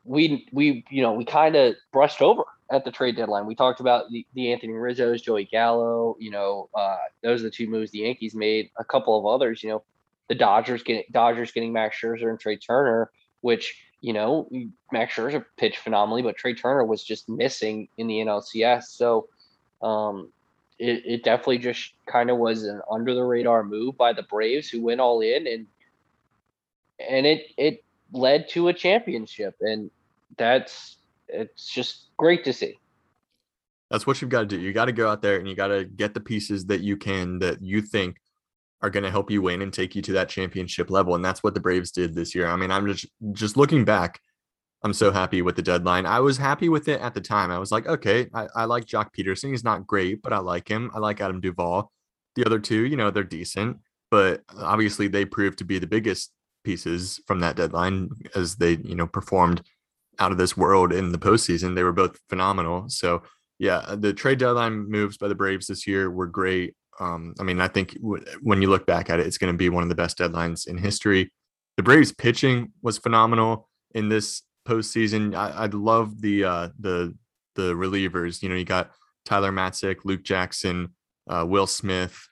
we 0.03 0.49
we 0.51 0.83
you 0.89 1.01
know 1.01 1.13
we 1.13 1.23
kind 1.23 1.55
of 1.55 1.75
brushed 1.93 2.21
over 2.21 2.43
at 2.71 2.85
the 2.85 2.91
trade 2.91 3.17
deadline. 3.17 3.45
We 3.45 3.55
talked 3.55 3.81
about 3.81 4.09
the, 4.09 4.25
the 4.33 4.51
Anthony 4.51 4.73
Rizzo's, 4.73 5.21
Joey 5.21 5.45
Gallo. 5.45 6.15
You 6.19 6.31
know, 6.31 6.69
uh, 6.73 6.97
those 7.21 7.41
are 7.41 7.43
the 7.43 7.51
two 7.51 7.67
moves 7.67 7.91
the 7.91 7.99
Yankees 7.99 8.33
made. 8.33 8.71
A 8.77 8.83
couple 8.83 9.19
of 9.19 9.25
others. 9.25 9.61
You 9.61 9.69
know, 9.69 9.83
the 10.29 10.35
Dodgers 10.35 10.81
getting 10.81 11.03
Dodgers 11.11 11.51
getting 11.51 11.73
Max 11.73 11.97
Scherzer 12.01 12.29
and 12.29 12.39
Trea 12.39 12.57
Turner, 12.57 13.11
which 13.41 13.83
you 13.99 14.13
know 14.13 14.49
Max 14.91 15.13
Scherzer 15.13 15.45
pitched 15.57 15.79
phenomenally, 15.79 16.21
but 16.21 16.37
Trea 16.37 16.55
Turner 16.55 16.85
was 16.85 17.03
just 17.03 17.27
missing 17.27 17.89
in 17.97 18.07
the 18.07 18.15
NLCS. 18.15 18.85
So 18.85 19.27
um, 19.81 20.29
it, 20.79 21.03
it 21.05 21.23
definitely 21.23 21.59
just 21.59 21.93
kind 22.05 22.29
of 22.29 22.37
was 22.37 22.63
an 22.63 22.81
under 22.89 23.13
the 23.13 23.23
radar 23.23 23.63
move 23.63 23.97
by 23.97 24.13
the 24.13 24.23
Braves, 24.23 24.69
who 24.69 24.81
went 24.81 25.01
all 25.01 25.21
in 25.21 25.45
and 25.45 25.67
and 26.99 27.25
it 27.25 27.47
it 27.57 27.83
led 28.13 28.47
to 28.49 28.69
a 28.69 28.73
championship, 28.73 29.55
and 29.59 29.91
that's 30.37 30.97
it's 31.31 31.67
just 31.67 32.09
great 32.17 32.43
to 32.45 32.53
see. 32.53 32.77
That's 33.89 34.07
what 34.07 34.21
you've 34.21 34.29
got 34.31 34.41
to 34.41 34.45
do. 34.45 34.59
You 34.59 34.71
got 34.71 34.85
to 34.85 34.91
go 34.91 35.09
out 35.09 35.21
there 35.21 35.37
and 35.37 35.47
you 35.47 35.55
got 35.55 35.67
to 35.67 35.83
get 35.83 36.13
the 36.13 36.21
pieces 36.21 36.65
that 36.67 36.81
you 36.81 36.95
can 36.95 37.39
that 37.39 37.61
you 37.61 37.81
think 37.81 38.17
are 38.81 38.89
going 38.89 39.03
to 39.03 39.11
help 39.11 39.29
you 39.29 39.41
win 39.41 39.61
and 39.61 39.71
take 39.71 39.95
you 39.95 40.01
to 40.01 40.13
that 40.13 40.29
championship 40.29 40.89
level. 40.89 41.15
And 41.15 41.23
that's 41.23 41.43
what 41.43 41.53
the 41.53 41.59
Braves 41.59 41.91
did 41.91 42.15
this 42.15 42.33
year. 42.33 42.47
I 42.47 42.55
mean, 42.55 42.71
I'm 42.71 42.87
just 42.87 43.05
just 43.33 43.57
looking 43.57 43.85
back, 43.85 44.19
I'm 44.83 44.93
so 44.93 45.11
happy 45.11 45.41
with 45.41 45.55
the 45.55 45.61
deadline. 45.61 46.05
I 46.05 46.19
was 46.19 46.37
happy 46.37 46.69
with 46.69 46.87
it 46.87 47.01
at 47.01 47.13
the 47.13 47.21
time. 47.21 47.51
I 47.51 47.59
was 47.59 47.71
like, 47.71 47.85
okay, 47.85 48.27
I, 48.33 48.47
I 48.55 48.65
like 48.65 48.85
Joc 48.85 49.09
Pederson. 49.15 49.51
He's 49.51 49.63
not 49.63 49.85
great, 49.85 50.21
but 50.21 50.33
I 50.33 50.39
like 50.39 50.67
him. 50.67 50.89
I 50.95 50.99
like 50.99 51.21
Adam 51.21 51.39
Duvall. 51.39 51.91
The 52.35 52.45
other 52.45 52.59
two, 52.59 52.85
you 52.85 52.95
know, 52.95 53.11
they're 53.11 53.23
decent, 53.23 53.77
but 54.09 54.41
obviously 54.57 55.07
they 55.07 55.25
proved 55.25 55.57
to 55.59 55.65
be 55.65 55.79
the 55.79 55.87
biggest 55.87 56.31
pieces 56.63 57.19
from 57.27 57.41
that 57.41 57.57
deadline 57.57 58.09
as 58.35 58.55
they, 58.55 58.77
you 58.77 58.95
know, 58.95 59.05
performed 59.05 59.61
out 60.21 60.31
of 60.31 60.37
this 60.37 60.55
world 60.55 60.93
in 60.93 61.11
the 61.11 61.17
postseason. 61.17 61.75
They 61.75 61.83
were 61.83 61.91
both 61.91 62.17
phenomenal. 62.29 62.87
So 62.87 63.23
yeah, 63.59 63.95
the 63.97 64.13
trade 64.13 64.37
deadline 64.37 64.89
moves 64.89 65.17
by 65.17 65.27
the 65.27 65.35
Braves 65.35 65.67
this 65.67 65.85
year 65.85 66.09
were 66.09 66.27
great. 66.27 66.75
Um, 66.99 67.33
I 67.39 67.43
mean, 67.43 67.59
I 67.59 67.67
think 67.67 67.95
w- 67.95 68.23
when 68.41 68.61
you 68.61 68.69
look 68.69 68.85
back 68.85 69.09
at 69.09 69.19
it, 69.19 69.25
it's 69.25 69.39
going 69.39 69.51
to 69.51 69.57
be 69.57 69.69
one 69.69 69.83
of 69.83 69.89
the 69.89 69.95
best 69.95 70.19
deadlines 70.19 70.67
in 70.67 70.77
history. 70.77 71.31
The 71.77 71.83
Braves 71.83 72.11
pitching 72.11 72.71
was 72.83 72.99
phenomenal 72.99 73.67
in 73.95 74.09
this 74.09 74.43
postseason. 74.67 75.35
I, 75.35 75.49
I 75.49 75.65
love 75.65 76.21
the 76.21 76.43
uh, 76.43 76.69
the 76.79 77.15
the 77.55 77.73
relievers. 77.73 78.43
You 78.43 78.49
know, 78.49 78.55
you 78.55 78.65
got 78.65 78.91
Tyler 79.25 79.51
Matzek, 79.51 80.05
Luke 80.05 80.23
Jackson, 80.23 80.93
uh, 81.27 81.45
Will 81.47 81.67
Smith, 81.67 82.27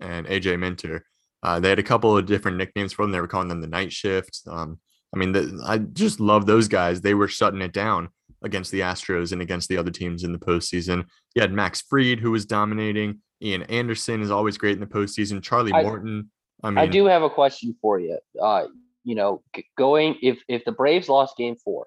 and 0.00 0.26
AJ 0.26 0.60
Minter. 0.60 1.04
Uh, 1.42 1.58
they 1.58 1.68
had 1.68 1.78
a 1.78 1.84
couple 1.84 2.16
of 2.16 2.26
different 2.26 2.56
nicknames 2.56 2.92
for 2.92 3.02
them. 3.02 3.12
They 3.12 3.20
were 3.20 3.28
calling 3.28 3.48
them 3.48 3.60
the 3.60 3.66
night 3.66 3.92
shift. 3.92 4.42
Um, 4.46 4.78
I 5.14 5.18
mean, 5.18 5.32
the, 5.32 5.62
I 5.66 5.78
just 5.78 6.20
love 6.20 6.46
those 6.46 6.68
guys. 6.68 7.00
They 7.00 7.14
were 7.14 7.28
shutting 7.28 7.62
it 7.62 7.72
down 7.72 8.08
against 8.42 8.70
the 8.70 8.80
Astros 8.80 9.32
and 9.32 9.40
against 9.40 9.68
the 9.68 9.76
other 9.76 9.90
teams 9.90 10.24
in 10.24 10.32
the 10.32 10.38
postseason. 10.38 11.04
You 11.34 11.42
had 11.42 11.52
Max 11.52 11.82
Fried, 11.82 12.20
who 12.20 12.30
was 12.30 12.44
dominating. 12.44 13.20
Ian 13.42 13.62
Anderson 13.64 14.22
is 14.22 14.30
always 14.30 14.58
great 14.58 14.74
in 14.74 14.80
the 14.80 14.86
postseason. 14.86 15.42
Charlie 15.42 15.72
I- 15.72 15.82
Morton. 15.82 16.30
I 16.62 16.70
mean, 16.70 16.78
I 16.78 16.86
do 16.86 17.04
have 17.04 17.22
a 17.22 17.28
question 17.28 17.76
for 17.82 18.00
you. 18.00 18.18
Uh, 18.40 18.66
you 19.04 19.14
know, 19.14 19.42
going 19.76 20.16
if 20.22 20.38
if 20.48 20.64
the 20.64 20.72
Braves 20.72 21.08
lost 21.08 21.36
Game 21.36 21.54
Four, 21.56 21.86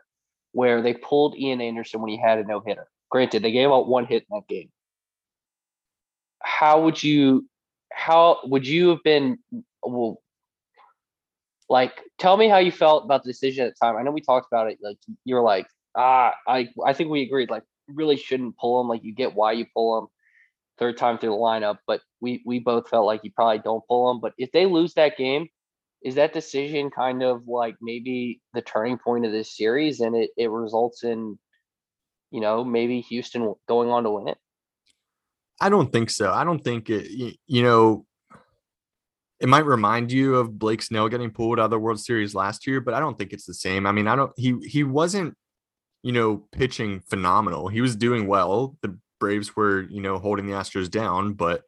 where 0.52 0.82
they 0.82 0.94
pulled 0.94 1.36
Ian 1.38 1.60
Anderson 1.60 2.02
when 2.02 2.10
he 2.10 2.18
had 2.18 2.38
a 2.38 2.44
no 2.44 2.62
hitter. 2.66 2.88
Granted, 3.10 3.42
they 3.42 3.52
gave 3.52 3.70
out 3.70 3.88
one 3.88 4.06
hit 4.06 4.26
in 4.30 4.36
that 4.38 4.48
game. 4.48 4.70
How 6.42 6.82
would 6.82 7.02
you? 7.02 7.48
How 7.92 8.40
would 8.46 8.66
you 8.66 8.90
have 8.90 9.04
been? 9.04 9.40
Well, 9.84 10.22
like, 11.70 12.02
tell 12.18 12.36
me 12.36 12.50
how 12.50 12.58
you 12.58 12.72
felt 12.72 13.06
about 13.06 13.24
the 13.24 13.30
decision 13.30 13.66
at 13.66 13.74
the 13.74 13.86
time. 13.86 13.96
I 13.96 14.02
know 14.02 14.12
we 14.12 14.22
talked 14.22 14.48
about 14.52 14.72
it. 14.72 14.80
Like, 14.82 14.98
you 15.24 15.36
were 15.36 15.44
like, 15.44 15.68
ah, 15.96 16.34
I 16.48 16.70
I 16.86 16.94
think 16.94 17.10
we 17.10 17.22
agreed. 17.22 17.50
Like, 17.50 17.64
really 17.88 18.18
shouldn't 18.18 18.58
pull 18.58 18.82
him. 18.82 18.88
Like, 18.88 19.04
you 19.04 19.14
get 19.14 19.36
why 19.36 19.52
you 19.54 19.66
pull 19.74 20.00
him 20.00 20.08
third 20.80 20.98
time 20.98 21.18
through 21.18 21.32
the 21.32 21.36
lineup, 21.36 21.78
but 21.86 22.02
we 22.22 22.42
we 22.46 22.60
both 22.60 22.90
felt 22.90 23.06
like 23.06 23.22
you 23.24 23.32
probably 23.32 23.60
don't 23.60 23.86
pull 23.88 24.08
them. 24.08 24.20
But 24.20 24.34
if 24.38 24.52
they 24.52 24.66
lose 24.66 24.94
that 24.96 25.18
game, 25.18 25.48
is 26.04 26.16
that 26.16 26.34
decision 26.34 26.90
kind 26.90 27.22
of 27.22 27.48
like 27.48 27.76
maybe 27.82 28.42
the 28.54 28.62
turning 28.62 28.98
point 28.98 29.26
of 29.26 29.32
this 29.32 29.56
series, 29.56 30.00
and 30.00 30.16
it 30.16 30.32
it 30.38 30.50
results 30.50 31.04
in, 31.04 31.38
you 32.32 32.42
know, 32.42 32.64
maybe 32.64 33.02
Houston 33.02 33.54
going 33.68 33.90
on 33.90 34.04
to 34.04 34.10
win 34.10 34.30
it? 34.30 34.38
I 35.62 35.70
don't 35.70 35.92
think 35.92 36.10
so. 36.10 36.32
I 36.32 36.46
don't 36.46 36.64
think 36.64 36.90
it, 36.90 37.38
you 37.46 37.62
know, 37.62 38.06
it 39.40 39.48
might 39.48 39.66
remind 39.66 40.12
you 40.12 40.36
of 40.36 40.60
Blake 40.60 40.82
Snell 40.82 41.08
getting 41.08 41.32
pulled 41.32 41.60
out 41.60 41.66
of 41.66 41.72
the 41.72 41.80
World 41.80 42.00
Series 42.00 42.36
last 42.36 42.68
year, 42.68 42.82
but 42.82 42.94
I 42.94 43.00
don't 43.00 43.18
think 43.18 43.32
it's 43.32 43.46
the 43.46 43.54
same. 43.54 43.86
I 43.86 43.92
mean, 43.92 44.08
I 44.08 44.16
don't, 44.16 44.32
he, 44.36 44.58
he 44.66 44.84
wasn't, 44.84 45.36
you 46.04 46.12
know, 46.12 46.48
pitching 46.52 47.02
phenomenal. 47.10 47.70
He 47.70 47.82
was 47.82 47.96
doing 47.96 48.28
well. 48.28 48.76
The 48.82 48.98
Braves 49.20 49.56
were, 49.56 49.82
you 49.82 50.02
know, 50.02 50.18
holding 50.18 50.46
the 50.46 50.54
Astros 50.54 50.90
down, 50.90 51.34
but, 51.34 51.64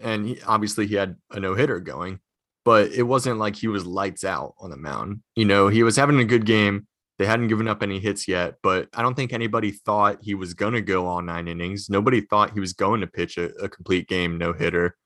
and 0.00 0.26
he, 0.26 0.40
obviously 0.46 0.86
he 0.86 0.94
had 0.94 1.16
a 1.30 1.40
no 1.40 1.54
hitter 1.54 1.78
going, 1.78 2.20
but 2.64 2.90
it 2.92 3.02
wasn't 3.02 3.38
like 3.38 3.56
he 3.56 3.68
was 3.68 3.84
lights 3.84 4.24
out 4.24 4.54
on 4.58 4.70
the 4.70 4.76
mound. 4.76 5.20
You 5.36 5.44
know, 5.44 5.68
he 5.68 5.82
was 5.82 5.96
having 5.96 6.18
a 6.20 6.24
good 6.24 6.46
game. 6.46 6.86
They 7.18 7.26
hadn't 7.26 7.48
given 7.48 7.68
up 7.68 7.82
any 7.82 8.00
hits 8.00 8.26
yet, 8.26 8.56
but 8.62 8.88
I 8.92 9.02
don't 9.02 9.14
think 9.14 9.32
anybody 9.32 9.70
thought 9.70 10.18
he 10.20 10.34
was 10.34 10.52
going 10.52 10.72
to 10.72 10.80
go 10.80 11.06
all 11.06 11.22
nine 11.22 11.48
innings. 11.48 11.88
Nobody 11.88 12.22
thought 12.22 12.54
he 12.54 12.60
was 12.60 12.72
going 12.72 13.02
to 13.02 13.06
pitch 13.06 13.38
a, 13.38 13.54
a 13.56 13.68
complete 13.68 14.08
game 14.08 14.36
no 14.36 14.52
hitter. 14.52 14.96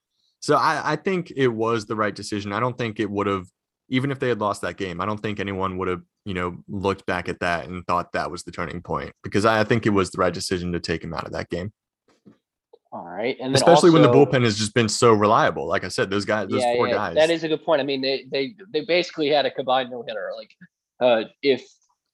So 0.40 0.56
I, 0.56 0.92
I 0.92 0.96
think 0.96 1.32
it 1.34 1.48
was 1.48 1.86
the 1.86 1.96
right 1.96 2.14
decision. 2.14 2.52
I 2.52 2.60
don't 2.60 2.78
think 2.78 3.00
it 3.00 3.10
would 3.10 3.26
have, 3.26 3.46
even 3.88 4.10
if 4.10 4.18
they 4.18 4.28
had 4.28 4.40
lost 4.40 4.62
that 4.62 4.76
game, 4.76 5.00
I 5.00 5.06
don't 5.06 5.18
think 5.18 5.40
anyone 5.40 5.78
would 5.78 5.88
have, 5.88 6.02
you 6.24 6.34
know, 6.34 6.58
looked 6.68 7.06
back 7.06 7.28
at 7.28 7.40
that 7.40 7.66
and 7.66 7.84
thought 7.86 8.12
that 8.12 8.30
was 8.30 8.44
the 8.44 8.52
turning 8.52 8.82
point 8.82 9.12
because 9.22 9.44
I, 9.44 9.60
I 9.60 9.64
think 9.64 9.86
it 9.86 9.90
was 9.90 10.10
the 10.10 10.18
right 10.18 10.32
decision 10.32 10.72
to 10.72 10.80
take 10.80 11.02
him 11.02 11.14
out 11.14 11.24
of 11.24 11.32
that 11.32 11.48
game, 11.48 11.72
All 12.92 13.04
right, 13.04 13.36
and 13.40 13.54
especially 13.54 13.90
when 13.90 14.02
the 14.02 14.08
bullpen 14.08 14.44
has 14.44 14.58
just 14.58 14.74
been 14.74 14.88
so 14.88 15.12
reliable. 15.12 15.66
Like 15.66 15.84
I 15.84 15.88
said, 15.88 16.10
those 16.10 16.24
guys, 16.24 16.48
those 16.48 16.62
yeah, 16.62 16.74
four 16.74 16.88
yeah, 16.88 16.94
guys. 16.94 17.14
That 17.14 17.30
is 17.30 17.44
a 17.44 17.48
good 17.48 17.64
point. 17.64 17.80
I 17.80 17.84
mean, 17.84 18.02
they 18.02 18.26
they 18.30 18.54
they 18.72 18.82
basically 18.82 19.28
had 19.28 19.46
a 19.46 19.50
combined 19.50 19.90
no 19.90 20.04
hitter. 20.06 20.30
Like, 20.36 20.50
uh, 21.00 21.28
if 21.42 21.66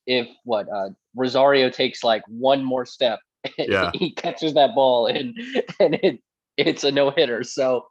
if 0.07 0.27
what 0.45 0.67
uh 0.69 0.89
Rosario 1.15 1.69
takes 1.69 2.03
like 2.03 2.23
one 2.27 2.63
more 2.63 2.85
step, 2.85 3.19
Yeah. 3.57 3.91
he 3.93 4.11
catches 4.13 4.53
that 4.53 4.75
ball 4.75 5.07
and 5.07 5.37
and 5.79 5.95
it 6.01 6.21
it's 6.57 6.83
a 6.85 6.91
no 6.91 7.11
hitter. 7.11 7.43
So, 7.43 7.85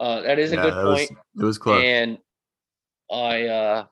uh, 0.00 0.22
that 0.22 0.38
is 0.38 0.52
a 0.52 0.56
Yeah, 0.56 0.62
good 0.62 0.74
it 0.74 0.84
was- 0.86 1.06
point. 1.08 1.18
it 1.40 1.44
was 1.44 1.58
close. 1.58 1.84
And 1.84 2.18
I 3.10 3.46
uh, 3.46 3.86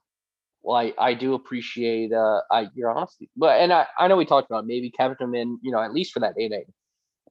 well, 0.63 0.77
I 0.77 0.93
I 0.99 1.15
do 1.15 1.35
appreciate 1.35 2.13
uh 2.13 2.41
I 2.51 2.69
your 2.75 2.91
honesty, 2.91 3.31
but 3.37 3.61
and 3.61 3.73
I 3.73 3.87
I 3.99 4.09
know 4.09 4.17
we 4.17 4.27
talked 4.27 4.51
about 4.51 4.67
maybe 4.67 4.91
kept 4.91 5.21
him 5.21 5.35
in, 5.35 5.59
you 5.63 5.73
know, 5.73 5.81
at 5.81 5.93
least 5.93 6.13
for 6.13 6.21
that 6.21 6.35
inning, 6.39 6.65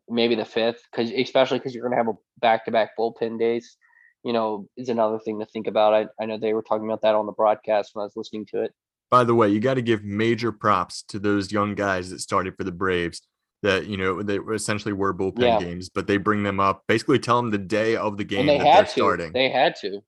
maybe 0.09 0.35
the 0.35 0.45
fifth, 0.45 0.81
because 0.91 1.11
especially 1.11 1.59
because 1.59 1.73
you're 1.75 1.83
gonna 1.83 1.97
have 1.97 2.07
a 2.07 2.13
back 2.39 2.65
to 2.65 2.71
back 2.71 2.91
bullpen 2.97 3.39
days 3.39 3.77
you 4.23 4.33
know, 4.33 4.67
is 4.75 4.89
another 4.89 5.19
thing 5.19 5.37
to 5.39 5.45
think 5.45 5.67
about. 5.67 5.93
I, 5.93 6.07
I 6.19 6.25
know 6.25 6.39
they 6.39 6.55
were 6.55 6.63
talking 6.63 6.85
about 6.87 7.03
that 7.03 7.13
on 7.13 7.27
the 7.27 7.31
broadcast 7.31 7.91
when 7.93 8.01
I 8.01 8.05
was 8.05 8.13
listening 8.15 8.47
to 8.47 8.63
it. 8.63 8.73
By 9.11 9.23
the 9.23 9.35
way, 9.35 9.49
you 9.49 9.59
got 9.59 9.75
to 9.75 9.83
give 9.83 10.03
major 10.03 10.51
props 10.51 11.03
to 11.09 11.19
those 11.19 11.51
young 11.51 11.75
guys 11.75 12.09
that 12.09 12.21
started 12.21 12.55
for 12.57 12.63
the 12.63 12.71
Braves. 12.71 13.21
That 13.65 13.87
you 13.87 13.97
know 13.97 14.21
they 14.21 14.37
essentially 14.37 14.93
were 14.93 15.11
bullpen 15.13 15.39
Yeah. 15.41 15.59
games, 15.59 15.89
but 15.89 16.05
they 16.05 16.17
bring 16.17 16.43
them 16.43 16.59
up, 16.59 16.83
basically 16.87 17.17
tell 17.17 17.41
them 17.41 17.49
the 17.49 17.57
day 17.57 17.95
of 17.95 18.17
the 18.17 18.23
game 18.23 18.41
and 18.41 18.49
they 18.49 18.57
that 18.59 18.63
they're 18.63 18.73
had 18.73 18.85
to. 18.87 18.91
starting. 18.91 19.33
They 19.33 19.49
had 19.49 19.75
to 19.77 20.01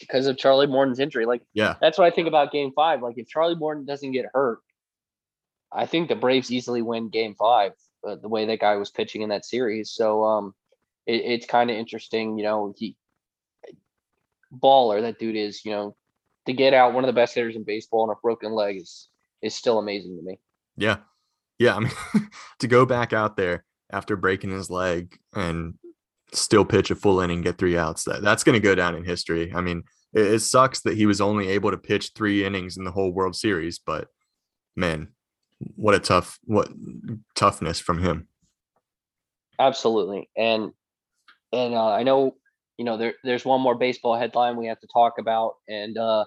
because 0.00 0.26
of 0.26 0.36
Charlie 0.38 0.66
Morton's 0.68 1.00
injury. 1.00 1.26
Like 1.26 1.42
yeah, 1.52 1.74
that's 1.80 1.98
what 1.98 2.06
I 2.06 2.14
think 2.14 2.28
about 2.28 2.52
game 2.52 2.70
five. 2.74 3.02
Like 3.02 3.18
if 3.18 3.26
Charlie 3.26 3.56
Morton 3.56 3.84
doesn't 3.84 4.12
get 4.12 4.26
hurt, 4.32 4.60
I 5.72 5.86
think 5.86 6.08
the 6.08 6.14
Braves 6.14 6.52
easily 6.52 6.82
win 6.82 7.08
game 7.08 7.34
five, 7.34 7.72
uh, 8.06 8.14
the 8.14 8.28
way 8.28 8.46
that 8.46 8.60
guy 8.60 8.76
was 8.76 8.90
pitching 8.90 9.22
in 9.22 9.30
that 9.30 9.44
series. 9.44 9.90
So 9.90 10.22
um 10.24 10.54
it, 11.06 11.22
it's 11.24 11.46
kind 11.46 11.68
of 11.70 11.76
interesting, 11.76 12.38
you 12.38 12.44
know, 12.44 12.72
he 12.76 12.96
baller 14.52 15.00
that 15.02 15.18
dude 15.18 15.36
is, 15.36 15.64
you 15.64 15.72
know, 15.72 15.96
to 16.46 16.52
get 16.52 16.74
out 16.74 16.92
one 16.94 17.04
of 17.04 17.08
the 17.08 17.12
best 17.20 17.34
hitters 17.34 17.56
in 17.56 17.64
baseball 17.64 18.02
on 18.02 18.10
a 18.10 18.20
broken 18.22 18.52
leg 18.52 18.76
is 18.80 19.08
is 19.42 19.54
still 19.54 19.78
amazing 19.78 20.16
to 20.16 20.22
me. 20.22 20.38
yeah, 20.76 20.98
yeah. 21.60 21.76
I 21.76 21.80
mean, 21.80 21.92
to 22.58 22.66
go 22.66 22.84
back 22.84 23.12
out 23.12 23.36
there 23.36 23.64
after 23.92 24.16
breaking 24.16 24.50
his 24.50 24.70
leg 24.70 25.16
and 25.34 25.74
still 26.32 26.64
pitch 26.64 26.90
a 26.90 26.96
full 26.96 27.20
inning, 27.20 27.42
get 27.42 27.58
three 27.58 27.76
outs, 27.76 28.04
that 28.04 28.22
that's 28.22 28.42
going 28.42 28.54
to 28.54 28.66
go 28.66 28.74
down 28.74 28.96
in 28.96 29.04
history. 29.04 29.52
I 29.54 29.60
mean, 29.60 29.84
it, 30.12 30.26
it 30.26 30.40
sucks 30.40 30.80
that 30.80 30.96
he 30.96 31.06
was 31.06 31.20
only 31.20 31.48
able 31.48 31.70
to 31.70 31.78
pitch 31.78 32.12
three 32.14 32.44
innings 32.44 32.76
in 32.76 32.84
the 32.84 32.90
whole 32.90 33.12
World 33.12 33.36
Series, 33.36 33.78
but 33.78 34.08
man, 34.74 35.08
what 35.76 35.94
a 35.94 36.00
tough 36.00 36.38
what 36.44 36.70
toughness 37.34 37.78
from 37.78 38.02
him. 38.02 38.26
Absolutely. 39.58 40.30
And 40.36 40.72
and 41.52 41.74
uh, 41.74 41.92
I 41.92 42.02
know 42.02 42.36
you 42.78 42.86
know 42.86 42.96
there 42.96 43.14
there's 43.22 43.44
one 43.44 43.60
more 43.60 43.74
baseball 43.74 44.16
headline 44.16 44.56
we 44.56 44.68
have 44.68 44.80
to 44.80 44.88
talk 44.90 45.18
about 45.18 45.56
and 45.68 45.98
uh 45.98 46.24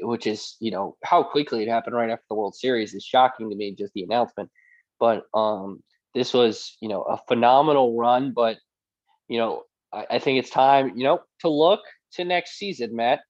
which 0.00 0.26
is 0.26 0.56
you 0.60 0.70
know 0.70 0.96
how 1.02 1.22
quickly 1.22 1.62
it 1.62 1.68
happened 1.68 1.96
right 1.96 2.10
after 2.10 2.24
the 2.28 2.34
World 2.34 2.54
Series 2.54 2.94
is 2.94 3.04
shocking 3.04 3.50
to 3.50 3.56
me 3.56 3.74
just 3.74 3.92
the 3.94 4.02
announcement. 4.02 4.50
But 5.00 5.24
um 5.34 5.82
this 6.14 6.32
was 6.32 6.76
you 6.80 6.88
know 6.88 7.02
a 7.02 7.16
phenomenal 7.28 7.96
run 7.96 8.32
but 8.32 8.58
you 9.28 9.38
know 9.38 9.62
I, 9.92 10.06
I 10.12 10.18
think 10.18 10.38
it's 10.38 10.50
time 10.50 10.92
you 10.96 11.04
know 11.04 11.20
to 11.40 11.48
look 11.48 11.80
to 12.12 12.24
next 12.24 12.58
season 12.58 12.94
Matt 12.94 13.20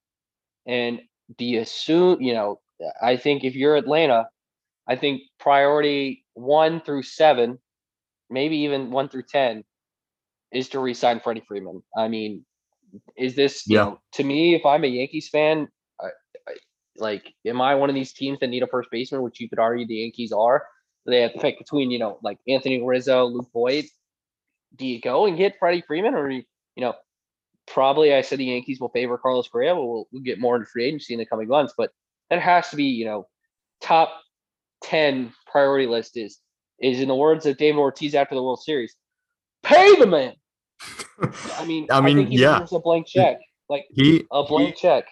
and 0.66 1.00
do 1.38 1.44
you 1.44 1.60
assume 1.60 2.20
you 2.20 2.34
know 2.34 2.60
I 3.02 3.16
think 3.16 3.44
if 3.44 3.54
you're 3.54 3.76
Atlanta 3.76 4.26
I 4.88 4.96
think 4.96 5.22
priority 5.38 6.24
1 6.34 6.80
through 6.82 7.04
7 7.04 7.58
maybe 8.30 8.56
even 8.58 8.90
one 8.90 9.08
through 9.08 9.24
ten, 9.24 9.64
is 10.52 10.68
to 10.70 10.80
re-sign 10.80 11.20
Freddie 11.20 11.44
Freeman. 11.46 11.82
I 11.96 12.08
mean, 12.08 12.44
is 13.16 13.34
this 13.34 13.66
you 13.66 13.76
know 13.76 14.00
to 14.12 14.24
me? 14.24 14.54
If 14.54 14.64
I'm 14.64 14.84
a 14.84 14.88
Yankees 14.88 15.28
fan, 15.28 15.68
I, 16.00 16.06
I, 16.48 16.52
like, 16.96 17.34
am 17.44 17.60
I 17.60 17.74
one 17.74 17.90
of 17.90 17.94
these 17.94 18.12
teams 18.12 18.38
that 18.40 18.48
need 18.48 18.62
a 18.62 18.68
first 18.68 18.88
baseman, 18.90 19.22
which 19.22 19.40
you 19.40 19.48
could 19.48 19.58
argue 19.58 19.86
the 19.86 19.96
Yankees 19.96 20.32
are? 20.32 20.64
They 21.10 21.22
have 21.22 21.34
to 21.34 21.40
pick 21.40 21.58
between 21.58 21.90
you 21.90 21.98
know 21.98 22.18
like 22.22 22.38
Anthony 22.48 22.82
Rizzo, 22.82 23.26
Luke 23.26 23.50
Voit. 23.52 23.86
Do 24.76 24.86
you 24.86 25.00
go 25.00 25.26
and 25.26 25.36
get 25.36 25.58
Freddie 25.58 25.82
Freeman, 25.86 26.14
or 26.14 26.30
you 26.30 26.44
know? 26.76 26.94
Probably, 27.66 28.12
I 28.12 28.22
said 28.22 28.40
the 28.40 28.46
Yankees 28.46 28.80
will 28.80 28.88
favor 28.88 29.16
Carlos 29.16 29.46
Correa. 29.46 29.76
But 29.76 29.84
we'll, 29.84 30.08
we'll 30.10 30.22
get 30.22 30.40
more 30.40 30.56
into 30.56 30.66
free 30.66 30.86
agency 30.86 31.12
in 31.14 31.20
the 31.20 31.26
coming 31.26 31.46
months, 31.46 31.72
but 31.78 31.92
that 32.28 32.40
has 32.40 32.68
to 32.70 32.76
be, 32.76 32.84
you 32.84 33.04
know, 33.04 33.28
top 33.80 34.20
10 34.82 35.32
priority 35.46 35.86
list 35.86 36.16
is 36.16 36.38
is 36.80 37.00
in 37.00 37.08
the 37.08 37.14
words 37.14 37.44
of 37.46 37.58
David 37.58 37.78
Ortiz 37.78 38.14
after 38.14 38.34
the 38.34 38.42
World 38.42 38.62
Series, 38.62 38.94
pay 39.62 39.94
the 39.96 40.06
man. 40.06 40.32
I 41.56 41.64
mean, 41.66 41.86
I 41.92 42.00
mean, 42.00 42.16
think 42.16 42.30
he 42.30 42.40
yeah. 42.40 42.66
a 42.70 42.78
blank 42.80 43.06
check, 43.06 43.38
like 43.68 43.84
he 43.92 44.24
a 44.32 44.42
blank 44.42 44.76
check. 44.76 45.04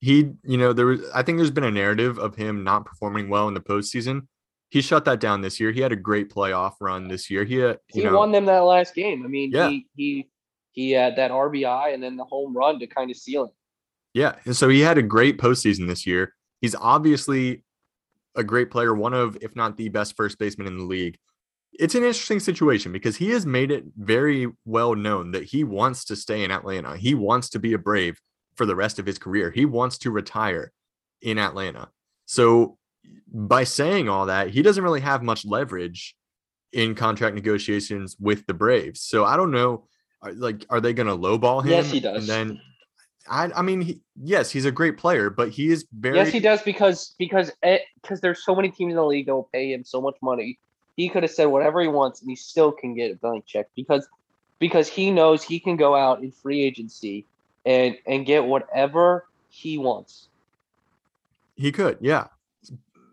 he 0.00 0.30
you 0.44 0.56
know 0.56 0.72
there 0.72 0.86
was 0.86 1.00
i 1.14 1.22
think 1.22 1.36
there's 1.36 1.50
been 1.50 1.64
a 1.64 1.70
narrative 1.70 2.18
of 2.18 2.36
him 2.36 2.62
not 2.62 2.84
performing 2.84 3.28
well 3.28 3.48
in 3.48 3.54
the 3.54 3.60
postseason 3.60 4.26
he 4.70 4.80
shut 4.80 5.04
that 5.04 5.20
down 5.20 5.40
this 5.40 5.60
year. 5.60 5.70
He 5.72 5.80
had 5.80 5.92
a 5.92 5.96
great 5.96 6.32
playoff 6.32 6.74
run 6.80 7.08
this 7.08 7.28
year. 7.28 7.44
He 7.44 7.56
had, 7.56 7.78
you 7.92 8.02
He 8.02 8.08
know 8.08 8.16
won 8.18 8.32
them 8.32 8.46
that 8.46 8.60
last 8.60 8.94
game. 8.94 9.24
I 9.24 9.28
mean, 9.28 9.50
Yeah. 9.52 9.68
he 9.68 9.86
he 9.96 10.30
he 10.72 10.90
had 10.92 11.16
that 11.16 11.30
RBI 11.32 11.92
and 11.92 12.02
then 12.02 12.16
the 12.16 12.24
home 12.24 12.56
run 12.56 12.78
to 12.78 12.86
kind 12.86 13.10
of 13.10 13.16
seal 13.16 13.44
it. 13.46 13.50
yeah 14.14 14.36
and 14.44 14.56
so 14.56 14.68
he 14.68 14.80
had 14.80 14.96
a 14.98 15.02
great 15.02 15.38
postseason 15.38 15.86
this 15.88 16.06
year. 16.06 16.34
He's 16.60 16.74
obviously 16.76 17.64
a 18.36 18.44
great 18.44 18.70
player 18.70 18.94
one 18.94 19.12
of 19.14 19.36
if 19.42 19.56
not 19.56 19.76
the 19.76 19.88
best 19.88 20.16
first 20.16 20.38
baseman 20.38 20.66
in 20.68 20.78
the 20.78 20.84
league. 20.84 21.18
It's 21.72 21.94
an 21.94 22.02
interesting 22.04 22.40
situation 22.40 22.92
because 22.92 23.16
he 23.16 23.30
has 23.30 23.46
made 23.46 23.70
it 23.70 23.84
very 23.96 24.46
well 24.64 24.94
known 24.94 25.30
that 25.32 25.44
he 25.44 25.64
wants 25.64 26.04
to 26.06 26.16
stay 26.16 26.44
in 26.44 26.50
atlanta. 26.50 26.96
He 26.96 27.14
wants 27.14 27.48
to 27.50 27.58
be 27.58 27.72
a 27.72 27.78
brave 27.78 28.20
for 28.56 28.66
the 28.66 28.76
rest 28.76 28.98
of 28.98 29.06
his 29.06 29.18
career. 29.18 29.50
He 29.50 29.64
wants 29.64 29.98
to 29.98 30.10
retire 30.10 30.72
in 31.22 31.38
atlanta. 31.38 31.88
So 32.26 32.76
by 33.32 33.64
saying 33.64 34.08
all 34.08 34.26
that, 34.26 34.50
he 34.50 34.62
doesn't 34.62 34.82
really 34.82 35.00
have 35.00 35.22
much 35.22 35.44
leverage 35.44 36.16
in 36.72 36.94
contract 36.94 37.34
negotiations 37.34 38.16
with 38.20 38.46
the 38.46 38.54
Braves. 38.54 39.00
So 39.00 39.24
I 39.24 39.36
don't 39.36 39.50
know, 39.50 39.84
uh, 40.22 40.32
like, 40.34 40.66
are 40.70 40.80
they 40.80 40.92
going 40.92 41.08
to 41.08 41.16
lowball 41.16 41.62
him? 41.62 41.70
Yes, 41.70 41.90
he 41.90 42.00
does. 42.00 42.28
And 42.28 42.28
then, 42.28 42.60
I, 43.28 43.50
I 43.54 43.62
mean, 43.62 43.80
he, 43.80 44.00
yes, 44.20 44.50
he's 44.50 44.64
a 44.64 44.72
great 44.72 44.96
player, 44.96 45.30
but 45.30 45.50
he 45.50 45.70
is 45.70 45.86
very. 45.92 46.16
Yes, 46.16 46.28
he 46.28 46.40
does 46.40 46.62
because 46.62 47.14
because 47.18 47.52
eh, 47.62 47.78
because 48.02 48.20
there's 48.20 48.44
so 48.44 48.54
many 48.54 48.70
teams 48.70 48.90
in 48.90 48.96
the 48.96 49.04
league 49.04 49.26
that 49.26 49.34
will 49.34 49.48
pay 49.52 49.72
him 49.72 49.84
so 49.84 50.00
much 50.00 50.16
money. 50.22 50.58
He 50.96 51.08
could 51.08 51.22
have 51.22 51.32
said 51.32 51.46
whatever 51.46 51.80
he 51.80 51.88
wants 51.88 52.20
and 52.20 52.28
he 52.28 52.36
still 52.36 52.72
can 52.72 52.94
get 52.94 53.12
a 53.12 53.14
blank 53.16 53.46
check 53.46 53.66
because 53.74 54.06
because 54.58 54.88
he 54.88 55.10
knows 55.10 55.42
he 55.42 55.58
can 55.60 55.76
go 55.76 55.94
out 55.94 56.22
in 56.22 56.30
free 56.30 56.60
agency 56.60 57.26
and 57.64 57.96
and 58.06 58.26
get 58.26 58.44
whatever 58.44 59.26
he 59.48 59.78
wants. 59.78 60.28
He 61.56 61.72
could, 61.72 61.98
yeah, 62.00 62.28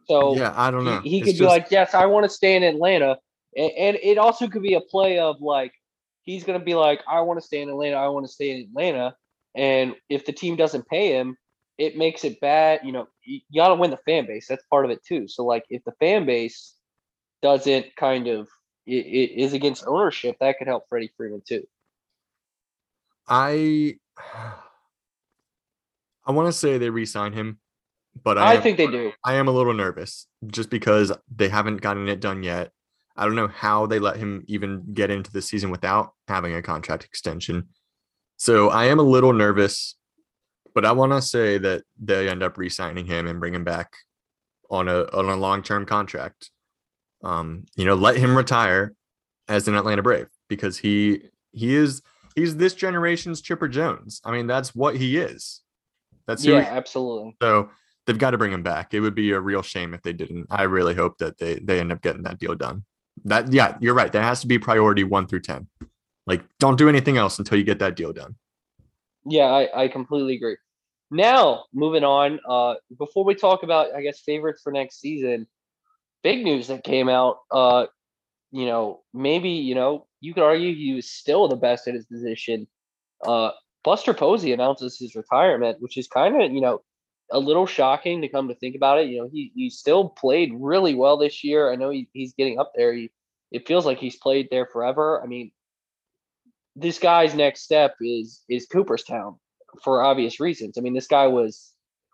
So 0.07 0.35
yeah. 0.35 0.53
I 0.55 0.71
don't 0.71 0.85
know. 0.85 0.99
he, 1.01 1.09
he 1.09 1.21
could 1.21 1.37
be 1.37 1.45
like, 1.45 1.67
yes, 1.69 1.93
I 1.93 2.05
want 2.05 2.23
to 2.23 2.29
stay 2.29 2.55
in 2.55 2.63
Atlanta, 2.63 3.17
and, 3.55 3.71
and 3.71 3.97
it 4.01 4.17
also 4.17 4.47
could 4.47 4.61
be 4.63 4.75
a 4.75 4.81
play 4.81 5.19
of 5.19 5.41
like 5.41 5.73
he's 6.23 6.43
gonna 6.43 6.59
be 6.59 6.75
like, 6.75 7.01
I 7.07 7.21
want 7.21 7.39
to 7.39 7.45
stay 7.45 7.61
in 7.61 7.69
Atlanta, 7.69 7.97
I 7.97 8.07
want 8.07 8.25
to 8.25 8.31
stay 8.31 8.51
in 8.51 8.67
Atlanta, 8.69 9.15
and 9.55 9.95
if 10.09 10.25
the 10.25 10.31
team 10.31 10.55
doesn't 10.55 10.87
pay 10.87 11.11
him, 11.11 11.35
it 11.77 11.97
makes 11.97 12.23
it 12.23 12.39
bad. 12.39 12.81
You 12.83 12.91
know, 12.91 13.07
you, 13.23 13.41
you 13.49 13.61
got 13.61 13.69
to 13.69 13.75
win 13.75 13.91
the 13.91 13.97
fan 13.97 14.25
base. 14.25 14.47
That's 14.47 14.63
part 14.69 14.85
of 14.85 14.91
it 14.91 15.03
too. 15.05 15.27
So 15.27 15.45
like, 15.45 15.63
if 15.69 15.83
the 15.83 15.93
fan 15.99 16.25
base 16.25 16.73
doesn't 17.41 17.95
kind 17.95 18.27
of 18.27 18.47
it, 18.85 19.05
it 19.05 19.31
is 19.39 19.53
against 19.53 19.85
ownership, 19.85 20.37
that 20.39 20.57
could 20.57 20.67
help 20.67 20.85
Freddie 20.89 21.11
Freeman 21.17 21.41
too. 21.47 21.67
I, 23.27 23.97
I 26.25 26.31
want 26.31 26.47
to 26.47 26.53
say 26.53 26.77
they 26.77 26.89
re-sign 26.89 27.33
him, 27.33 27.59
but 28.23 28.37
I, 28.37 28.51
I 28.51 28.53
am- 28.55 28.61
think 28.63 28.77
they 28.77 28.87
do. 28.87 29.11
I 29.23 29.35
am 29.35 29.47
a 29.47 29.51
little 29.51 29.73
nervous 29.73 30.27
just 30.47 30.69
because 30.69 31.11
they 31.33 31.49
haven't 31.49 31.81
gotten 31.81 32.07
it 32.07 32.19
done 32.19 32.43
yet. 32.43 32.71
I 33.15 33.25
don't 33.25 33.35
know 33.35 33.47
how 33.47 33.87
they 33.87 33.99
let 33.99 34.17
him 34.17 34.43
even 34.47 34.93
get 34.93 35.09
into 35.09 35.31
the 35.31 35.41
season 35.41 35.71
without 35.71 36.13
having 36.27 36.53
a 36.53 36.61
contract 36.61 37.03
extension. 37.03 37.69
So 38.37 38.69
I 38.69 38.85
am 38.85 38.99
a 38.99 39.03
little 39.03 39.33
nervous, 39.33 39.95
but 40.75 40.85
I 40.85 40.91
want 40.91 41.13
to 41.13 41.21
say 41.21 41.57
that 41.57 41.83
they 41.99 42.29
end 42.29 42.43
up 42.43 42.57
re-signing 42.57 43.07
him 43.07 43.25
and 43.27 43.39
bring 43.39 43.55
him 43.55 43.63
back 43.63 43.93
on 44.69 44.87
a 44.87 45.03
on 45.13 45.25
a 45.29 45.35
long-term 45.35 45.85
contract. 45.87 46.51
Um, 47.23 47.65
you 47.75 47.85
know, 47.85 47.95
let 47.95 48.17
him 48.17 48.37
retire 48.37 48.93
as 49.47 49.67
an 49.67 49.73
Atlanta 49.75 50.03
Brave 50.03 50.27
because 50.47 50.77
he 50.77 51.21
he 51.51 51.73
is 51.73 52.03
he's 52.35 52.57
this 52.57 52.75
generation's 52.75 53.41
Chipper 53.41 53.67
Jones. 53.67 54.21
I 54.23 54.31
mean, 54.31 54.45
that's 54.45 54.75
what 54.75 54.95
he 54.95 55.17
is. 55.17 55.61
That's 56.27 56.45
Yeah, 56.45 56.57
absolutely. 56.57 57.35
so 57.41 57.69
they've 58.07 58.17
got 58.17 58.31
to 58.31 58.37
bring 58.37 58.53
him 58.53 58.63
back. 58.63 58.93
It 58.93 59.01
would 59.01 59.13
be 59.13 59.31
a 59.31 59.39
real 59.39 59.61
shame 59.61 59.93
if 59.93 60.01
they 60.01 60.13
didn't. 60.13 60.47
I 60.49 60.63
really 60.63 60.95
hope 60.95 61.19
that 61.19 61.37
they 61.37 61.55
they 61.55 61.79
end 61.79 61.91
up 61.91 62.01
getting 62.01 62.23
that 62.23 62.39
deal 62.39 62.55
done. 62.55 62.85
That 63.25 63.53
yeah, 63.53 63.77
you're 63.79 63.93
right. 63.93 64.11
That 64.11 64.23
has 64.23 64.41
to 64.41 64.47
be 64.47 64.57
priority 64.57 65.03
one 65.03 65.27
through 65.27 65.41
ten. 65.41 65.67
Like, 66.25 66.43
don't 66.59 66.77
do 66.77 66.89
anything 66.89 67.17
else 67.17 67.37
until 67.37 67.57
you 67.57 67.63
get 67.63 67.79
that 67.79 67.95
deal 67.95 68.11
done. 68.11 68.35
Yeah, 69.25 69.45
I, 69.45 69.83
I 69.83 69.87
completely 69.87 70.35
agree. 70.35 70.57
Now, 71.09 71.65
moving 71.73 72.03
on, 72.03 72.39
uh, 72.47 72.75
before 72.97 73.23
we 73.23 73.33
talk 73.33 73.63
about, 73.63 73.93
I 73.95 74.01
guess, 74.01 74.19
favorites 74.19 74.61
for 74.61 74.71
next 74.73 74.99
season, 74.99 75.47
big 76.23 76.43
news 76.43 76.67
that 76.67 76.83
came 76.83 77.07
out, 77.07 77.39
uh, 77.49 77.85
you 78.51 78.65
know, 78.65 79.03
maybe, 79.13 79.49
you 79.51 79.73
know, 79.75 80.05
you 80.19 80.33
could 80.33 80.43
argue 80.43 80.75
he 80.75 80.93
was 80.93 81.09
still 81.09 81.47
the 81.47 81.55
best 81.55 81.87
at 81.87 81.93
his 81.93 82.05
position. 82.05 82.67
Uh, 83.25 83.51
Buster 83.85 84.13
Posey 84.13 84.51
announces 84.51 84.97
his 84.99 85.15
retirement, 85.15 85.77
which 85.79 85.97
is 85.97 86.07
kind 86.07 86.41
of, 86.41 86.51
you 86.51 86.59
know, 86.59 86.81
a 87.31 87.39
little 87.39 87.65
shocking 87.65 88.21
to 88.21 88.29
come 88.29 88.47
to 88.47 88.55
think 88.55 88.75
about 88.75 88.99
it. 88.99 89.07
You 89.07 89.21
know, 89.21 89.29
he, 89.31 89.51
he 89.55 89.69
still 89.69 90.09
played 90.09 90.53
really 90.55 90.95
well 90.95 91.17
this 91.17 91.43
year. 91.43 91.71
I 91.71 91.75
know 91.75 91.89
he, 91.89 92.07
he's 92.13 92.33
getting 92.33 92.59
up 92.59 92.71
there. 92.75 92.93
He, 92.93 93.11
it 93.51 93.67
feels 93.67 93.85
like 93.85 93.97
he's 93.97 94.15
played 94.15 94.47
there 94.49 94.65
forever. 94.65 95.21
I 95.21 95.27
mean, 95.27 95.51
this 96.75 96.99
guy's 96.99 97.33
next 97.33 97.61
step 97.61 97.95
is 98.01 98.43
is 98.49 98.67
Cooperstown 98.67 99.37
for 99.83 100.03
obvious 100.03 100.39
reasons. 100.39 100.77
I 100.77 100.81
mean, 100.81 100.93
this 100.93 101.07
guy 101.07 101.27
was 101.27 101.73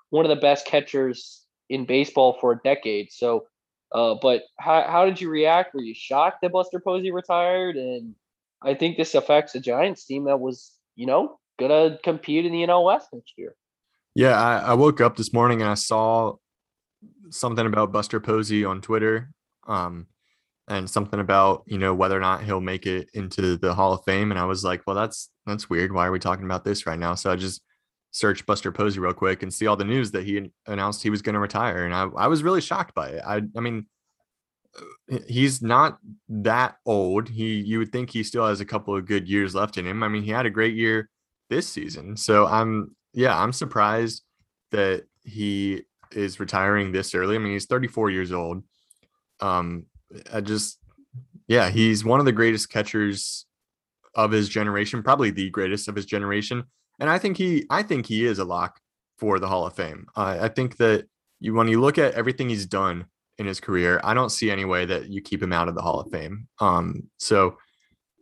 one 0.10 0.26
of 0.26 0.30
the 0.30 0.41
best 0.41 0.65
catchers 0.65 1.43
in 1.69 1.86
baseball 1.86 2.38
for 2.39 2.54
a 2.54 2.60
decade. 2.63 3.12
So, 3.12 3.47
uh, 3.93 4.15
but 4.21 4.43
how 4.60 4.84
how 4.84 5.06
did 5.06 5.19
you 5.19 5.30
react? 5.30 5.73
Were 5.73 5.82
you 5.82 5.93
shocked 5.93 6.41
that 6.41 6.52
Buster 6.54 6.80
Posey 6.80 7.12
retired? 7.12 7.76
And 7.76 8.15
I 8.62 8.73
think 8.73 8.95
this 8.95 9.15
affects 9.15 9.54
the 9.54 9.60
Giants 9.60 10.06
team 10.06 10.26
that 10.26 10.39
was, 10.39 10.71
you 10.95 11.06
know, 11.06 11.39
gonna 11.60 11.97
compete 12.04 12.45
in 12.45 12.54
the 12.54 12.63
NL 12.63 12.86
West 12.86 13.10
next 13.12 13.34
year. 13.38 13.56
Yeah, 14.15 14.39
I, 14.39 14.58
I 14.60 14.73
woke 14.76 15.02
up 15.02 15.15
this 15.15 15.34
morning 15.34 15.62
and 15.62 15.69
I 15.69 15.73
saw 15.73 16.36
something 17.30 17.65
about 17.65 17.91
Buster 17.91 18.19
Posey 18.19 18.65
on 18.65 18.82
Twitter, 18.82 19.32
um, 19.67 20.08
and 20.69 20.89
something 20.89 21.19
about 21.19 21.63
you 21.67 21.78
know 21.80 21.93
whether 21.95 22.17
or 22.17 22.21
not 22.21 22.43
he'll 22.43 22.62
make 22.62 22.88
it 22.88 23.10
into 23.13 23.58
the 23.58 23.73
Hall 23.73 23.93
of 23.93 24.04
Fame. 24.06 24.32
And 24.32 24.39
I 24.39 24.45
was 24.45 24.63
like, 24.63 24.84
well, 24.88 24.95
that's 24.95 25.30
that's 25.45 25.69
weird. 25.69 25.93
Why 25.93 26.08
are 26.08 26.12
we 26.12 26.19
talking 26.19 26.45
about 26.45 26.65
this 26.65 26.86
right 26.88 26.99
now? 26.99 27.15
So 27.15 27.32
I 27.32 27.36
just 27.38 27.62
searched 28.12 28.45
Buster 28.45 28.71
Posey 28.71 28.99
real 28.99 29.13
quick 29.13 29.43
and 29.43 29.54
see 29.54 29.67
all 29.67 29.78
the 29.78 29.86
news 29.86 30.12
that 30.12 30.26
he 30.26 30.52
announced 30.67 31.04
he 31.04 31.10
was 31.10 31.21
going 31.23 31.34
to 31.36 31.39
retire, 31.39 31.86
and 31.86 31.93
I 31.95 32.04
I 32.17 32.28
was 32.28 32.43
really 32.43 32.62
shocked 32.62 32.95
by 32.95 33.10
it. 33.10 33.23
I 33.26 33.41
I 33.58 33.60
mean. 33.62 33.88
uh, 35.12 35.17
He's 35.28 35.62
not 35.62 35.97
that 36.30 36.76
old. 36.86 37.30
He 37.30 37.56
you 37.60 37.80
would 37.80 37.91
think 37.91 38.10
he 38.10 38.23
still 38.23 38.47
has 38.47 38.62
a 38.62 38.65
couple 38.65 38.95
of 38.95 39.06
good 39.06 39.28
years 39.28 39.56
left 39.56 39.78
in 39.78 39.86
him. 39.86 40.04
I 40.04 40.08
mean, 40.08 40.23
he 40.23 40.32
had 40.32 40.45
a 40.45 40.49
great 40.49 40.76
year 40.76 41.10
this 41.49 41.67
season. 41.67 42.17
So 42.17 42.47
I'm 42.47 42.95
yeah, 43.13 43.38
I'm 43.38 43.54
surprised 43.54 44.23
that 44.71 45.04
he 45.23 45.84
is 46.12 46.39
retiring 46.39 46.91
this 46.91 47.15
early. 47.15 47.36
I 47.36 47.39
mean, 47.39 47.54
he's 47.54 47.65
34 47.65 48.10
years 48.10 48.32
old. 48.32 48.63
Um, 49.39 49.86
I 50.32 50.41
just, 50.41 50.80
yeah, 51.47 51.69
he's 51.69 52.06
one 52.06 52.19
of 52.19 52.26
the 52.26 52.32
greatest 52.32 52.69
catchers 52.69 53.45
of 54.15 54.32
his 54.32 54.49
generation, 54.49 55.04
probably 55.04 55.32
the 55.32 55.49
greatest 55.49 55.88
of 55.88 55.95
his 55.95 56.06
generation. 56.06 56.63
And 56.99 57.10
I 57.10 57.17
think 57.17 57.38
he, 57.38 57.65
I 57.69 57.84
think 57.84 58.06
he 58.06 58.26
is 58.26 58.39
a 58.39 58.45
lock 58.45 58.80
for 59.17 59.39
the 59.39 59.47
Hall 59.47 59.65
of 59.65 59.76
Fame. 59.76 60.08
Uh, 60.15 60.38
I 60.41 60.49
think 60.49 60.78
that 60.78 61.08
you, 61.39 61.54
when 61.54 61.67
you 61.67 61.82
look 61.82 61.97
at 61.97 62.13
everything 62.13 62.49
he's 62.49 62.65
done 62.65 63.06
in 63.38 63.45
his 63.45 63.60
career, 63.60 63.99
I 64.04 64.13
don't 64.13 64.30
see 64.30 64.52
any 64.52 64.65
way 64.65 64.86
that 64.86 65.10
you 65.10 65.21
keep 65.21 65.41
him 65.41 65.54
out 65.54 65.67
of 65.67 65.76
the 65.76 65.82
Hall 65.82 65.99
of 65.99 66.12
Fame. 66.12 66.47
Um, 66.60 67.10
so 67.17 67.58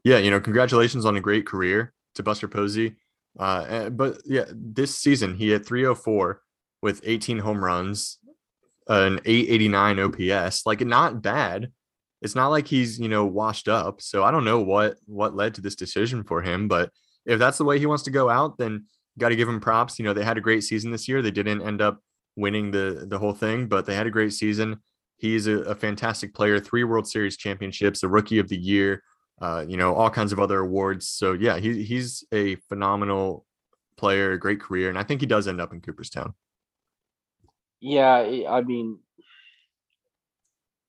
yeah, 0.04 0.18
you 0.18 0.32
know, 0.32 0.40
congratulations 0.40 1.06
on 1.06 1.18
a 1.18 1.22
great 1.22 1.46
career 1.46 1.94
to 2.16 2.24
Buster 2.24 2.48
Posey. 2.48 2.96
Uh, 3.40 3.66
eh, 3.68 3.90
but 3.90 4.18
yeah, 4.26 4.46
this 4.50 4.96
season 4.96 5.36
he 5.36 5.50
had 5.50 5.66
304 5.66 6.42
with 6.82 7.02
18 7.04 7.40
home 7.40 7.64
runs, 7.64 8.18
an 8.88 9.20
889 9.26 10.00
OPS. 10.00 10.66
Like 10.66 10.82
not 10.82 11.22
bad. 11.22 11.72
It's 12.22 12.36
not 12.36 12.50
like 12.50 12.68
he's 12.68 13.00
you 13.00 13.10
know 13.10 13.26
washed 13.26 13.68
up. 13.68 14.02
So 14.02 14.24
I 14.24 14.32
don't 14.32 14.46
know 14.46 14.60
what 14.60 14.98
what 15.06 15.36
led 15.36 15.56
to 15.56 15.62
this 15.62 15.76
decision 15.76 16.24
for 16.24 16.42
him, 16.42 16.68
but 16.68 16.92
if 17.26 17.40
that's 17.40 17.58
the 17.58 17.66
way 17.66 17.80
he 17.80 17.86
wants 17.86 18.04
to 18.04 18.12
go 18.12 18.30
out, 18.30 18.58
then 18.58 18.86
got 19.18 19.30
to 19.30 19.36
give 19.36 19.50
him 19.50 19.60
props. 19.60 19.98
You 19.98 20.06
know 20.06 20.14
they 20.14 20.24
had 20.24 20.38
a 20.38 20.42
great 20.42 20.64
season 20.64 20.92
this 20.92 21.08
year. 21.08 21.22
They 21.22 21.32
didn't 21.32 21.62
end 21.62 21.82
up 21.82 22.00
winning 22.36 22.72
the 22.72 23.06
the 23.08 23.20
whole 23.20 23.34
thing, 23.34 23.68
but 23.68 23.86
they 23.86 23.96
had 23.96 24.08
a 24.08 24.12
great 24.12 24.34
season. 24.34 24.80
He's 25.18 25.48
a, 25.48 25.60
a 25.62 25.76
fantastic 25.76 26.34
player. 26.34 26.60
Three 26.60 26.84
World 26.84 27.08
Series 27.08 27.38
championships, 27.38 28.04
a 28.04 28.08
Rookie 28.08 28.40
of 28.40 28.50
the 28.50 28.58
Year. 28.58 29.04
Uh, 29.42 29.66
you 29.68 29.76
know, 29.76 29.96
all 29.96 30.10
kinds 30.10 30.32
of 30.32 30.40
other 30.40 30.60
awards. 30.60 31.08
So 31.08 31.34
yeah, 31.34 31.58
he 31.58 31.84
he's 31.84 32.24
a 32.32 32.56
phenomenal 32.70 33.46
player, 33.98 34.38
great 34.38 34.62
career, 34.62 34.90
and 34.90 34.98
I 34.98 35.04
think 35.04 35.20
he 35.20 35.28
does 35.28 35.48
end 35.48 35.60
up 35.60 35.74
in 35.74 35.82
Cooperstown. 35.82 36.34
Yeah, 37.80 38.46
I 38.48 38.62
mean, 38.62 39.00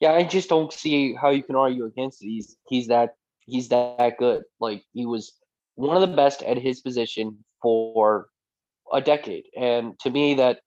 yeah, 0.01 0.13
I 0.13 0.25
just 0.25 0.51
don't 0.51 0.73
see 0.73 1.15
how 1.15 1.31
you 1.31 1.43
can 1.43 1.57
argue 1.57 1.87
against 1.87 2.23
it. 2.23 2.27
He's 2.27 2.57
he's 2.69 2.89
that 2.89 3.15
he's 3.47 3.69
that 3.71 4.15
good. 4.19 4.43
Like 4.61 4.85
he 4.93 5.07
was 5.07 5.33
one 5.75 5.97
of 5.97 6.03
the 6.09 6.15
best 6.15 6.43
at 6.43 6.59
his 6.59 6.81
position 6.81 7.43
for 7.63 8.27
a 8.93 9.01
decade, 9.01 9.45
and 9.57 9.99
to 10.01 10.11
me, 10.11 10.35
that 10.35 10.61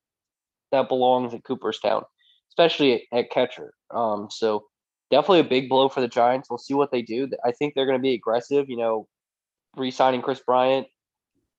that 0.71 0.89
belongs 0.89 1.35
at 1.35 1.43
Cooperstown, 1.43 2.03
especially 2.49 2.93
at, 2.93 3.19
at 3.19 3.29
catcher. 3.29 3.73
Um, 3.91 4.29
so 4.31 4.65
definitely 5.11 5.39
a 5.39 5.43
big 5.43 5.69
blow 5.69 5.89
for 5.89 6.01
the 6.01 6.07
Giants. 6.07 6.49
We'll 6.49 6.57
see 6.57 6.73
what 6.73 6.91
they 6.91 7.01
do. 7.01 7.29
I 7.43 7.51
think 7.51 7.73
they're 7.73 7.85
going 7.85 7.97
to 7.97 8.01
be 8.01 8.13
aggressive. 8.13 8.69
You 8.69 8.77
know, 8.77 9.07
re-signing 9.75 10.21
Kris 10.21 10.39
Bryant 10.39 10.87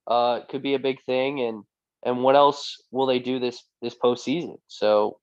uh, 0.07 0.41
could 0.49 0.63
be 0.63 0.75
a 0.75 0.79
big 0.79 1.03
thing, 1.05 1.41
and 1.41 1.65
and 2.05 2.23
what 2.23 2.37
else 2.37 2.83
will 2.91 3.07
they 3.07 3.19
do 3.19 3.39
this 3.39 3.63
this 3.83 3.95
postseason? 3.95 4.57
So, 4.67 5.19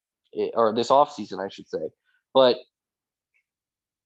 or 0.54 0.74
this 0.74 0.92
off 0.92 1.14
season, 1.14 1.40
I 1.40 1.50
should 1.50 1.68
say. 1.68 1.90
But 2.34 2.58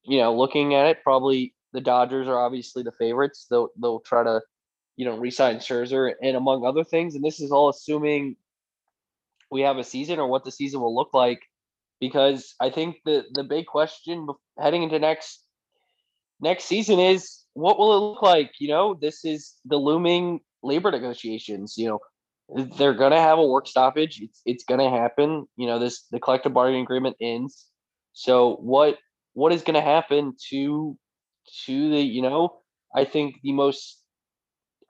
you 0.04 0.20
know, 0.20 0.36
looking 0.36 0.74
at 0.74 0.88
it, 0.88 1.04
probably 1.04 1.54
the 1.74 1.82
Dodgers 1.82 2.28
are 2.28 2.40
obviously 2.40 2.84
the 2.84 2.92
favorites. 2.94 3.48
They'll 3.50 3.70
they'll 3.80 4.00
try 4.00 4.24
to, 4.24 4.42
you 4.96 5.06
know, 5.06 5.18
resign 5.18 5.58
Scherzer 5.58 6.14
and 6.22 6.38
among 6.38 6.66
other 6.66 6.84
things. 6.84 7.16
And 7.16 7.24
this 7.24 7.40
is 7.40 7.52
all 7.52 7.70
assuming 7.70 8.36
we 9.52 9.62
have 9.62 9.78
a 9.78 9.84
season 9.84 10.20
or 10.20 10.28
what 10.28 10.44
the 10.44 10.52
season 10.52 10.82
will 10.82 10.96
look 10.96 11.14
like 11.14 11.42
because 12.00 12.56
I 12.60 12.70
think 12.70 12.98
the 13.06 13.26
the 13.34 13.44
big 13.44 13.66
question 13.66 14.28
heading 14.60 14.84
into 14.84 15.00
next 15.00 15.44
next 16.40 16.66
season 16.66 17.00
is 17.00 17.44
what 17.54 17.80
will 17.80 17.98
it 17.98 18.00
look 18.00 18.22
like? 18.22 18.52
You 18.60 18.70
know, 18.70 18.98
this 19.00 19.26
is 19.26 19.56
the 19.66 19.78
looming 19.78 20.42
labor 20.62 20.92
negotiations. 20.92 21.76
You 21.78 22.00
know, 22.50 22.66
they're 22.78 22.94
gonna 22.94 23.22
have 23.22 23.40
a 23.40 23.46
work 23.46 23.68
stoppage. 23.68 24.22
It's 24.22 24.42
it's 24.46 24.64
gonna 24.64 24.90
happen. 24.90 25.48
You 25.58 25.68
know, 25.68 25.80
this 25.80 26.04
the 26.12 26.20
collective 26.20 26.54
bargaining 26.54 26.84
agreement 26.84 27.18
ends. 27.22 27.68
So 28.14 28.56
what 28.56 28.98
what 29.34 29.52
is 29.52 29.64
gonna 29.64 29.82
happen 29.82 30.36
to 30.50 30.98
to 31.66 31.90
the 31.90 32.02
you 32.02 32.22
know 32.22 32.62
I 32.96 33.06
think 33.06 33.36
the 33.44 33.54
most 33.54 34.02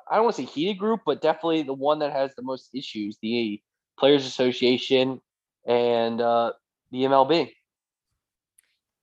I 0.09 0.15
don't 0.15 0.25
want 0.25 0.37
to 0.37 0.43
say 0.43 0.47
heated 0.47 0.77
group, 0.77 1.01
but 1.05 1.21
definitely 1.21 1.63
the 1.63 1.73
one 1.73 1.99
that 1.99 2.13
has 2.13 2.33
the 2.35 2.41
most 2.41 2.69
issues, 2.73 3.17
the 3.21 3.61
Players 3.99 4.25
Association 4.25 5.19
and 5.67 6.21
uh, 6.21 6.53
the 6.91 7.03
MLB. 7.03 7.51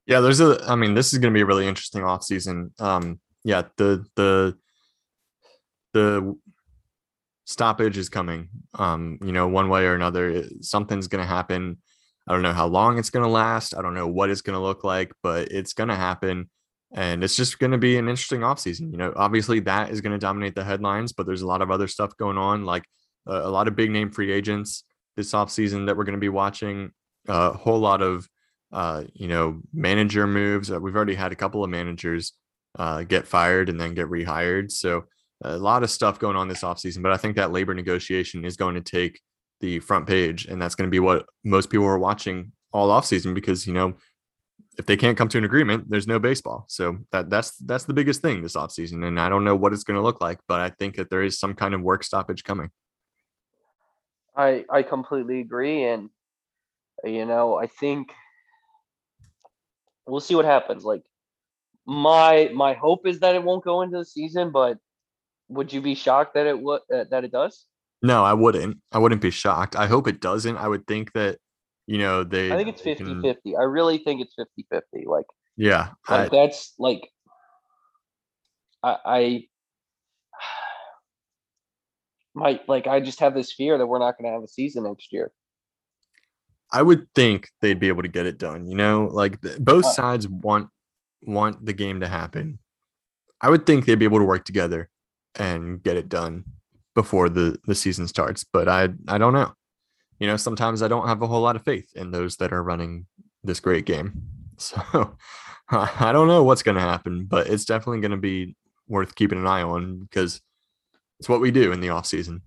Yeah, 0.06 0.20
there's 0.20 0.40
a. 0.40 0.62
I 0.66 0.74
mean, 0.74 0.94
this 0.94 1.12
is 1.12 1.18
going 1.18 1.32
to 1.32 1.36
be 1.36 1.42
a 1.42 1.46
really 1.46 1.66
interesting 1.66 2.02
offseason. 2.02 2.78
Um, 2.80 3.20
yeah, 3.42 3.62
the 3.76 4.04
the 4.16 4.56
the 5.92 6.36
stoppage 7.44 7.96
is 7.96 8.08
coming. 8.08 8.48
Um, 8.74 9.18
you 9.24 9.32
know, 9.32 9.48
one 9.48 9.68
way 9.68 9.86
or 9.86 9.94
another, 9.94 10.44
something's 10.60 11.08
going 11.08 11.22
to 11.22 11.28
happen. 11.28 11.78
I 12.26 12.32
don't 12.32 12.42
know 12.42 12.52
how 12.52 12.66
long 12.66 12.98
it's 12.98 13.10
going 13.10 13.24
to 13.24 13.30
last. 13.30 13.76
I 13.76 13.82
don't 13.82 13.94
know 13.94 14.06
what 14.06 14.30
it's 14.30 14.40
going 14.40 14.58
to 14.58 14.62
look 14.62 14.82
like, 14.82 15.12
but 15.22 15.48
it's 15.48 15.74
going 15.74 15.90
to 15.90 15.94
happen. 15.94 16.50
And 16.94 17.24
it's 17.24 17.36
just 17.36 17.58
going 17.58 17.72
to 17.72 17.78
be 17.78 17.98
an 17.98 18.08
interesting 18.08 18.40
offseason. 18.40 18.90
You 18.92 18.98
know, 18.98 19.12
obviously 19.16 19.60
that 19.60 19.90
is 19.90 20.00
going 20.00 20.12
to 20.12 20.18
dominate 20.18 20.54
the 20.54 20.64
headlines, 20.64 21.12
but 21.12 21.26
there's 21.26 21.42
a 21.42 21.46
lot 21.46 21.60
of 21.60 21.70
other 21.70 21.88
stuff 21.88 22.16
going 22.16 22.38
on, 22.38 22.64
like 22.64 22.84
uh, 23.28 23.42
a 23.44 23.50
lot 23.50 23.68
of 23.68 23.76
big 23.76 23.90
name 23.90 24.10
free 24.10 24.32
agents 24.32 24.84
this 25.16 25.32
offseason 25.32 25.86
that 25.86 25.96
we're 25.96 26.04
going 26.04 26.14
to 26.14 26.20
be 26.20 26.28
watching 26.28 26.92
a 27.28 27.52
whole 27.52 27.78
lot 27.78 28.02
of 28.02 28.28
uh, 28.72 29.04
you 29.14 29.28
know 29.28 29.60
manager 29.72 30.26
moves. 30.26 30.70
Uh, 30.70 30.80
we've 30.80 30.96
already 30.96 31.14
had 31.14 31.32
a 31.32 31.36
couple 31.36 31.62
of 31.62 31.70
managers 31.70 32.32
uh, 32.78 33.02
get 33.02 33.26
fired 33.26 33.68
and 33.68 33.80
then 33.80 33.94
get 33.94 34.08
rehired. 34.08 34.70
So 34.70 35.04
a 35.42 35.56
lot 35.56 35.82
of 35.82 35.90
stuff 35.90 36.18
going 36.18 36.36
on 36.36 36.48
this 36.48 36.62
offseason. 36.62 37.02
But 37.02 37.12
I 37.12 37.16
think 37.16 37.36
that 37.36 37.52
labor 37.52 37.74
negotiation 37.74 38.44
is 38.44 38.56
going 38.56 38.74
to 38.74 38.80
take 38.80 39.20
the 39.60 39.78
front 39.80 40.06
page, 40.06 40.46
and 40.46 40.60
that's 40.60 40.74
going 40.74 40.88
to 40.88 40.90
be 40.90 41.00
what 41.00 41.26
most 41.44 41.70
people 41.70 41.86
are 41.86 41.98
watching 41.98 42.52
all 42.72 42.88
offseason 42.88 43.34
because 43.34 43.66
you 43.66 43.72
know 43.72 43.94
if 44.78 44.86
they 44.86 44.96
can't 44.96 45.16
come 45.16 45.28
to 45.28 45.38
an 45.38 45.44
agreement, 45.44 45.88
there's 45.88 46.08
no 46.08 46.18
baseball. 46.18 46.64
So 46.68 46.98
that 47.12 47.30
that's 47.30 47.56
that's 47.58 47.84
the 47.84 47.94
biggest 47.94 48.22
thing 48.22 48.42
this 48.42 48.56
offseason. 48.56 49.06
And 49.06 49.20
I 49.20 49.28
don't 49.28 49.44
know 49.44 49.54
what 49.54 49.72
it's 49.72 49.84
going 49.84 49.96
to 49.96 50.02
look 50.02 50.20
like, 50.20 50.40
but 50.48 50.60
I 50.60 50.70
think 50.70 50.96
that 50.96 51.10
there 51.10 51.22
is 51.22 51.38
some 51.38 51.54
kind 51.54 51.74
of 51.74 51.80
work 51.80 52.02
stoppage 52.04 52.44
coming. 52.44 52.70
I 54.36 54.64
I 54.68 54.82
completely 54.82 55.40
agree, 55.40 55.84
and 55.84 56.10
you 57.04 57.26
know, 57.26 57.56
I 57.56 57.66
think 57.66 58.12
we'll 60.06 60.20
see 60.20 60.34
what 60.34 60.44
happens. 60.44 60.84
Like 60.84 61.02
my 61.86 62.50
my 62.54 62.74
hope 62.74 63.06
is 63.06 63.20
that 63.20 63.34
it 63.34 63.42
won't 63.42 63.64
go 63.64 63.82
into 63.82 63.98
the 63.98 64.04
season, 64.04 64.50
but 64.50 64.78
would 65.48 65.72
you 65.72 65.80
be 65.80 65.94
shocked 65.94 66.34
that 66.34 66.46
it 66.46 66.58
would 66.58 66.80
uh, 66.92 67.04
that 67.10 67.24
it 67.24 67.32
does? 67.32 67.66
No, 68.02 68.24
I 68.24 68.34
wouldn't. 68.34 68.78
I 68.92 68.98
wouldn't 68.98 69.22
be 69.22 69.30
shocked. 69.30 69.76
I 69.76 69.86
hope 69.86 70.08
it 70.08 70.20
doesn't. 70.20 70.56
I 70.56 70.68
would 70.68 70.86
think 70.86 71.12
that 71.12 71.38
you 71.86 71.98
know 71.98 72.24
they 72.24 72.52
I 72.52 72.56
think 72.56 72.68
it's 72.68 72.82
50-50. 72.82 73.42
Can... 73.42 73.54
I 73.58 73.64
really 73.64 73.98
think 73.98 74.22
it's 74.22 74.34
50-50. 74.38 75.06
Like 75.06 75.26
Yeah. 75.56 75.90
Like 76.08 76.32
I... 76.32 76.36
that's 76.36 76.74
like 76.78 77.08
I 78.82 78.96
I 79.04 79.48
might 82.34 82.68
like 82.68 82.86
I 82.86 83.00
just 83.00 83.20
have 83.20 83.34
this 83.34 83.52
fear 83.52 83.78
that 83.78 83.86
we're 83.86 83.98
not 83.98 84.18
going 84.18 84.30
to 84.30 84.34
have 84.34 84.42
a 84.42 84.48
season 84.48 84.84
next 84.84 85.12
year. 85.12 85.32
I 86.74 86.82
would 86.82 87.06
think 87.14 87.50
they'd 87.62 87.78
be 87.78 87.86
able 87.86 88.02
to 88.02 88.08
get 88.08 88.26
it 88.26 88.36
done. 88.36 88.66
You 88.66 88.76
know, 88.76 89.08
like 89.12 89.40
both 89.60 89.84
uh 89.84 89.92
sides 89.92 90.26
want 90.28 90.68
want 91.22 91.64
the 91.64 91.72
game 91.72 92.00
to 92.00 92.08
happen. 92.08 92.58
I 93.40 93.48
would 93.48 93.64
think 93.64 93.86
they'd 93.86 93.94
be 93.94 94.04
able 94.04 94.18
to 94.18 94.24
work 94.24 94.44
together 94.44 94.90
and 95.36 95.82
get 95.82 95.96
it 95.96 96.08
done 96.08 96.44
before 96.96 97.28
the 97.28 97.58
the 97.66 97.76
season 97.76 98.08
starts. 98.08 98.44
But 98.44 98.68
I 98.68 98.88
I 99.06 99.18
don't 99.18 99.32
know. 99.32 99.54
You 100.18 100.26
know, 100.26 100.36
sometimes 100.36 100.82
I 100.82 100.88
don't 100.88 101.06
have 101.06 101.22
a 101.22 101.28
whole 101.28 101.42
lot 101.42 101.56
of 101.56 101.64
faith 101.64 101.88
in 101.94 102.10
those 102.10 102.36
that 102.36 102.52
are 102.52 102.62
running 102.62 103.06
this 103.44 103.60
great 103.60 103.86
game. 103.86 104.22
So 104.56 105.16
I 105.68 106.12
don't 106.12 106.28
know 106.28 106.44
what's 106.44 106.62
going 106.62 106.76
to 106.76 106.80
happen, 106.80 107.24
but 107.24 107.48
it's 107.48 107.64
definitely 107.64 108.00
going 108.00 108.12
to 108.12 108.16
be 108.16 108.54
worth 108.86 109.16
keeping 109.16 109.38
an 109.38 109.48
eye 109.48 109.62
on 109.62 109.98
because 109.98 110.40
it's 111.18 111.28
what 111.28 111.40
we 111.40 111.50
do 111.50 111.72
in 111.72 111.80
the 111.80 111.88
off 111.88 112.06
season. 112.06 112.42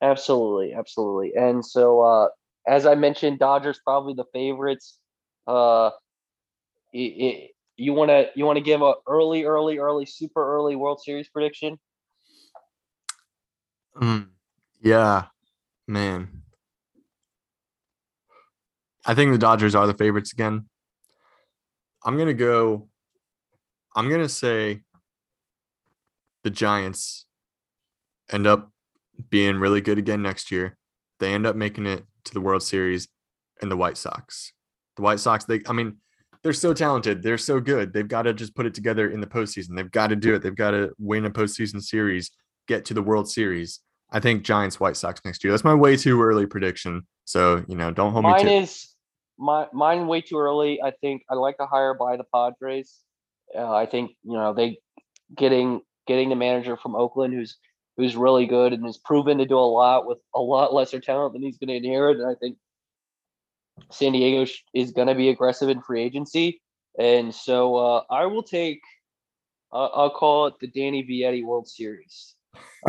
Absolutely, 0.00 0.72
absolutely. 0.72 1.34
And 1.34 1.66
so 1.66 2.00
uh 2.00 2.28
as 2.66 2.86
I 2.86 2.94
mentioned, 2.94 3.38
Dodgers 3.38 3.80
probably 3.84 4.14
the 4.14 4.24
favorites. 4.32 4.98
Uh, 5.46 5.90
it, 6.92 6.98
it, 6.98 7.50
you 7.76 7.92
want 7.92 8.10
to 8.10 8.28
you 8.34 8.44
want 8.44 8.56
to 8.56 8.64
give 8.64 8.82
a 8.82 8.94
early, 9.06 9.44
early, 9.44 9.78
early, 9.78 10.06
super 10.06 10.56
early 10.56 10.76
World 10.76 11.00
Series 11.02 11.28
prediction? 11.28 11.78
Mm, 13.96 14.28
yeah, 14.80 15.24
man. 15.86 16.42
I 19.04 19.14
think 19.14 19.32
the 19.32 19.38
Dodgers 19.38 19.74
are 19.74 19.86
the 19.86 19.94
favorites 19.94 20.32
again. 20.32 20.66
I'm 22.04 22.16
gonna 22.16 22.34
go. 22.34 22.88
I'm 23.94 24.08
gonna 24.08 24.28
say 24.28 24.80
the 26.42 26.50
Giants 26.50 27.26
end 28.30 28.46
up 28.46 28.70
being 29.30 29.56
really 29.56 29.80
good 29.80 29.98
again 29.98 30.22
next 30.22 30.50
year. 30.50 30.76
They 31.20 31.34
end 31.34 31.46
up 31.46 31.56
making 31.56 31.86
it 31.86 32.04
to 32.24 32.34
the 32.34 32.40
World 32.40 32.62
Series 32.62 33.08
and 33.60 33.70
the 33.70 33.76
White 33.76 33.96
Sox. 33.96 34.52
The 34.96 35.02
White 35.02 35.20
Sox, 35.20 35.44
they, 35.44 35.60
I 35.66 35.72
mean, 35.72 35.96
they're 36.42 36.52
so 36.52 36.74
talented. 36.74 37.22
They're 37.22 37.38
so 37.38 37.58
good. 37.58 37.92
They've 37.92 38.06
got 38.06 38.22
to 38.22 38.34
just 38.34 38.54
put 38.54 38.66
it 38.66 38.74
together 38.74 39.10
in 39.10 39.20
the 39.20 39.26
postseason. 39.26 39.76
They've 39.76 39.90
got 39.90 40.08
to 40.08 40.16
do 40.16 40.34
it. 40.34 40.42
They've 40.42 40.54
got 40.54 40.72
to 40.72 40.92
win 40.98 41.24
a 41.24 41.30
postseason 41.30 41.82
series, 41.82 42.30
get 42.68 42.84
to 42.86 42.94
the 42.94 43.02
World 43.02 43.28
Series. 43.30 43.80
I 44.10 44.20
think 44.20 44.44
Giants, 44.44 44.78
White 44.78 44.96
Sox 44.96 45.20
next 45.24 45.42
year. 45.42 45.52
That's 45.52 45.64
my 45.64 45.74
way 45.74 45.96
too 45.96 46.22
early 46.22 46.46
prediction. 46.46 47.06
So 47.24 47.64
you 47.66 47.76
know, 47.76 47.90
don't 47.90 48.12
hold 48.12 48.24
mine 48.24 48.44
me. 48.44 48.52
Mine 48.52 48.62
is 48.62 48.94
my 49.38 49.66
mine 49.72 50.06
way 50.06 50.20
too 50.20 50.38
early. 50.38 50.80
I 50.82 50.92
think 51.00 51.22
I 51.30 51.34
like 51.34 51.56
to 51.58 51.66
hire 51.66 51.94
by 51.94 52.16
the 52.16 52.24
Padres. 52.32 53.00
Uh, 53.56 53.72
I 53.72 53.86
think 53.86 54.12
you 54.22 54.34
know 54.34 54.52
they 54.52 54.78
getting 55.34 55.80
getting 56.06 56.28
the 56.28 56.36
manager 56.36 56.76
from 56.76 56.94
Oakland 56.94 57.34
who's 57.34 57.56
who's 57.96 58.16
really 58.16 58.46
good 58.46 58.72
and 58.72 58.84
has 58.84 58.98
proven 58.98 59.38
to 59.38 59.46
do 59.46 59.58
a 59.58 59.60
lot 59.60 60.06
with 60.06 60.18
a 60.34 60.40
lot 60.40 60.74
lesser 60.74 61.00
talent 61.00 61.32
than 61.32 61.42
he's 61.42 61.58
going 61.58 61.68
to 61.68 61.76
inherit. 61.76 62.18
And 62.18 62.28
I 62.28 62.34
think 62.34 62.56
San 63.90 64.12
Diego 64.12 64.50
is 64.72 64.92
going 64.92 65.08
to 65.08 65.14
be 65.14 65.28
aggressive 65.28 65.68
in 65.68 65.80
free 65.80 66.02
agency. 66.02 66.60
And 66.98 67.34
so 67.34 67.76
uh, 67.76 68.02
I 68.10 68.26
will 68.26 68.42
take, 68.42 68.80
uh, 69.72 69.86
I'll 69.86 70.10
call 70.10 70.46
it 70.46 70.54
the 70.60 70.68
Danny 70.68 71.04
Vietti 71.04 71.44
World 71.44 71.68
Series. 71.68 72.34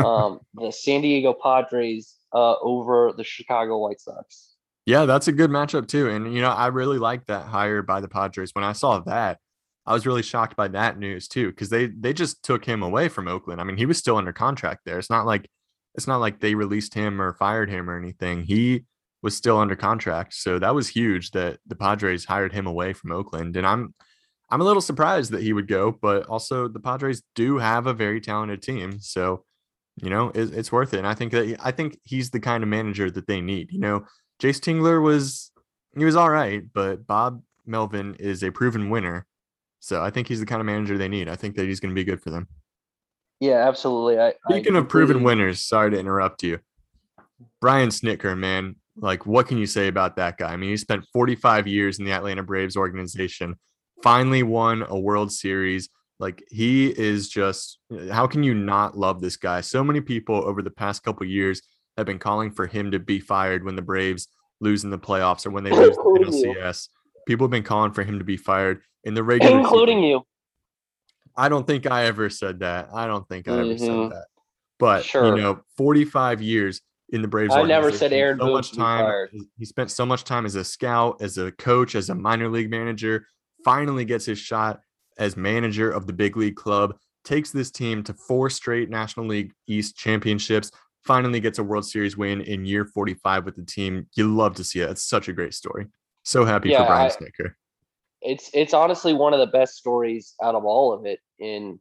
Um, 0.04 0.40
the 0.54 0.72
San 0.72 1.02
Diego 1.02 1.34
Padres 1.34 2.16
uh, 2.34 2.56
over 2.62 3.14
the 3.16 3.24
Chicago 3.24 3.80
White 3.80 4.00
Sox. 4.00 4.56
Yeah, 4.86 5.06
that's 5.06 5.28
a 5.28 5.32
good 5.32 5.50
matchup 5.50 5.88
too. 5.88 6.10
And, 6.10 6.34
you 6.34 6.42
know, 6.42 6.52
I 6.52 6.68
really 6.68 7.00
like 7.00 7.26
that 7.26 7.46
hire 7.46 7.82
by 7.82 8.02
the 8.02 8.08
Padres. 8.08 8.54
When 8.54 8.64
I 8.64 8.74
saw 8.74 9.00
that, 9.00 9.40
I 9.86 9.94
was 9.94 10.06
really 10.06 10.24
shocked 10.24 10.56
by 10.56 10.68
that 10.70 10.98
news 10.98 11.28
too, 11.28 11.50
because 11.50 11.70
they 11.70 11.88
they 11.88 12.14
just 12.14 12.44
took 12.44 12.66
him 12.66 12.82
away 12.84 13.08
from 13.10 13.28
Oakland. 13.28 13.62
I 13.62 13.64
mean, 13.64 13.78
he 13.78 13.86
was 13.86 13.98
still 13.98 14.18
under 14.18 14.34
contract 14.34 14.82
there. 14.86 14.98
It's 15.00 15.10
not 15.10 15.26
like 15.26 15.50
it's 15.96 16.08
not 16.08 16.18
like 16.18 16.40
they 16.40 16.56
released 16.56 16.94
him 16.94 17.22
or 17.22 17.34
fired 17.34 17.70
him 17.70 17.90
or 17.90 17.98
anything. 17.98 18.44
He 18.44 18.86
was 19.22 19.36
still 19.36 19.58
under 19.58 19.76
contract. 19.76 20.34
So 20.34 20.60
that 20.60 20.76
was 20.76 20.88
huge 20.88 21.32
that 21.32 21.60
the 21.66 21.76
Padres 21.76 22.26
hired 22.26 22.54
him 22.54 22.68
away 22.68 22.94
from 22.94 23.12
Oakland. 23.12 23.58
And 23.58 23.66
I'm 23.66 23.94
I'm 24.50 24.62
a 24.62 24.64
little 24.64 24.82
surprised 24.82 25.32
that 25.32 25.42
he 25.42 25.54
would 25.54 25.68
go, 25.68 25.92
but 25.92 26.28
also 26.28 26.68
the 26.68 26.80
Padres 26.80 27.24
do 27.34 27.58
have 27.58 27.88
a 27.88 27.94
very 27.94 28.22
talented 28.22 28.62
team, 28.62 29.00
so 29.00 29.44
you 30.02 30.10
know 30.10 30.30
it, 30.30 30.54
it's 30.54 30.72
worth 30.72 30.94
it. 30.94 31.00
And 31.00 31.08
I 31.08 31.16
think 31.16 31.32
that 31.32 31.58
I 31.64 31.72
think 31.72 32.00
he's 32.04 32.30
the 32.30 32.40
kind 32.40 32.64
of 32.64 32.70
manager 32.70 33.10
that 33.10 33.28
they 33.28 33.42
need. 33.42 33.72
You 33.72 33.80
know, 33.80 34.06
Jayce 34.42 34.60
Tingler 34.60 35.02
was 35.02 35.52
he 35.98 36.06
was 36.06 36.16
all 36.16 36.30
right, 36.30 36.64
but 36.74 37.08
Bob 37.08 37.42
Melvin 37.66 38.16
is 38.20 38.44
a 38.44 38.52
proven 38.52 38.90
winner, 38.90 39.26
so 39.86 40.02
I 40.02 40.10
think 40.10 40.28
he's 40.28 40.40
the 40.40 40.48
kind 40.48 40.60
of 40.60 40.66
manager 40.66 40.98
they 40.98 41.08
need. 41.08 41.30
I 41.30 41.36
think 41.36 41.56
that 41.58 41.68
he's 41.68 41.80
going 41.80 41.94
to 41.94 41.96
be 41.96 42.04
good 42.04 42.20
for 42.20 42.32
them. 42.32 42.48
Yeah, 43.40 43.68
absolutely. 43.68 44.20
I, 44.20 44.34
Speaking 44.50 44.76
I 44.76 44.80
of 44.80 44.90
proven 44.90 45.22
winners, 45.22 45.62
sorry 45.62 45.92
to 45.92 46.00
interrupt 46.00 46.42
you. 46.42 46.58
Brian 47.62 47.90
Snitker, 47.90 48.36
man, 48.36 48.78
like 48.98 49.28
what 49.28 49.48
can 49.48 49.60
you 49.60 49.68
say 49.68 49.88
about 49.88 50.16
that 50.16 50.40
guy? 50.40 50.52
I 50.52 50.58
mean, 50.58 50.72
he 50.72 50.78
spent 50.78 51.06
45 51.14 51.68
years 51.68 52.00
in 52.00 52.06
the 52.06 52.14
Atlanta 52.14 52.42
Braves 52.42 52.76
organization, 52.76 53.60
finally 54.02 54.42
won 54.42 54.84
a 54.90 54.98
World 54.98 55.32
Series. 55.32 55.90
Like 56.18 56.44
he 56.50 56.88
is 56.88 57.30
just 57.30 57.78
how 58.10 58.26
can 58.26 58.42
you 58.42 58.56
not 58.56 58.98
love 58.98 59.22
this 59.22 59.38
guy? 59.38 59.62
So 59.62 59.84
many 59.84 60.02
people 60.02 60.36
over 60.36 60.64
the 60.64 60.72
past 60.72 61.04
couple 61.04 61.28
years 61.28 61.62
have 61.96 62.08
been 62.08 62.18
calling 62.18 62.50
for 62.50 62.66
him 62.66 62.90
to 62.90 62.98
be 62.98 63.20
fired 63.20 63.64
when 63.64 63.76
the 63.76 63.84
Braves 63.84 64.30
lose 64.62 64.84
in 64.84 64.90
the 64.90 64.98
playoffs 64.98 65.46
or 65.46 65.52
when 65.52 65.64
they 65.64 65.72
lose 65.72 65.96
the 65.96 66.02
NLCS. 66.58 66.88
People 67.26 67.46
have 67.46 67.52
been 67.52 67.64
calling 67.64 67.92
for 67.92 68.04
him 68.04 68.20
to 68.20 68.26
be 68.26 68.38
fired 68.38 68.82
in 69.04 69.14
the 69.14 69.24
regular 69.24 69.60
including 69.60 70.00
season. 70.00 70.10
you. 70.10 70.26
I 71.38 71.50
don't 71.50 71.68
think 71.68 71.90
I 71.90 72.06
ever 72.06 72.30
said 72.30 72.60
that. 72.60 72.90
I 72.94 73.08
don't 73.08 73.28
think 73.28 73.48
I 73.48 73.52
mm-hmm. 73.52 73.70
ever 73.70 73.78
said 73.78 73.90
mm-hmm. 73.90 74.10
that. 74.10 74.26
But 74.80 75.06
sure. 75.06 75.36
you 75.36 75.42
know, 75.42 75.62
45 75.78 76.42
years 76.42 76.82
in 77.10 77.22
the 77.22 77.28
Braves. 77.28 77.54
I 77.54 77.64
never 77.64 77.92
said 77.92 78.14
Aaron 78.14 78.40
so 78.40 78.52
much 78.52 78.72
time. 78.74 79.28
He 79.58 79.66
spent 79.66 79.92
so 79.92 80.06
much 80.06 80.24
time 80.24 80.46
as 80.46 80.56
a 80.56 80.64
scout, 80.64 81.22
as 81.22 81.38
a 81.38 81.52
coach, 81.54 81.96
as 81.96 82.10
a 82.10 82.16
minor 82.16 82.50
league 82.50 82.70
manager. 82.70 83.28
Finally 83.64 84.06
gets 84.06 84.26
his 84.26 84.40
shot 84.40 84.82
as 85.18 85.38
manager 85.38 85.90
of 85.90 86.08
the 86.08 86.14
big 86.14 86.38
league 86.38 86.56
club. 86.56 86.96
Takes 87.24 87.52
this 87.52 87.72
team 87.72 88.04
to 88.04 88.14
four 88.14 88.50
straight 88.50 88.90
National 88.90 89.26
League 89.26 89.54
East 89.68 89.96
championships. 89.96 90.72
Finally 91.04 91.40
gets 91.40 91.60
a 91.60 91.64
World 91.64 91.86
Series 91.86 92.18
win 92.18 92.42
in 92.42 92.66
year 92.66 92.86
45 92.86 93.46
with 93.46 93.56
the 93.56 93.64
team. 93.64 94.08
You 94.16 94.36
love 94.36 94.56
to 94.56 94.64
see 94.64 94.82
it. 94.82 94.90
It's 94.90 95.08
such 95.08 95.28
a 95.28 95.34
great 95.34 95.54
story. 95.54 95.88
So 96.26 96.44
happy 96.44 96.70
yeah, 96.70 96.80
for 96.80 96.88
Brian 96.88 97.12
I, 97.12 97.16
Snitker. 97.16 97.54
It's 98.22 98.50
it's 98.54 98.74
honestly 98.74 99.14
one 99.14 99.34
of 99.34 99.40
the 99.40 99.48
best 99.48 99.76
stories 99.76 100.34
out 100.44 100.56
of 100.56 100.66
all 100.66 100.92
of 100.92 101.06
it 101.06 101.20
in 101.40 101.80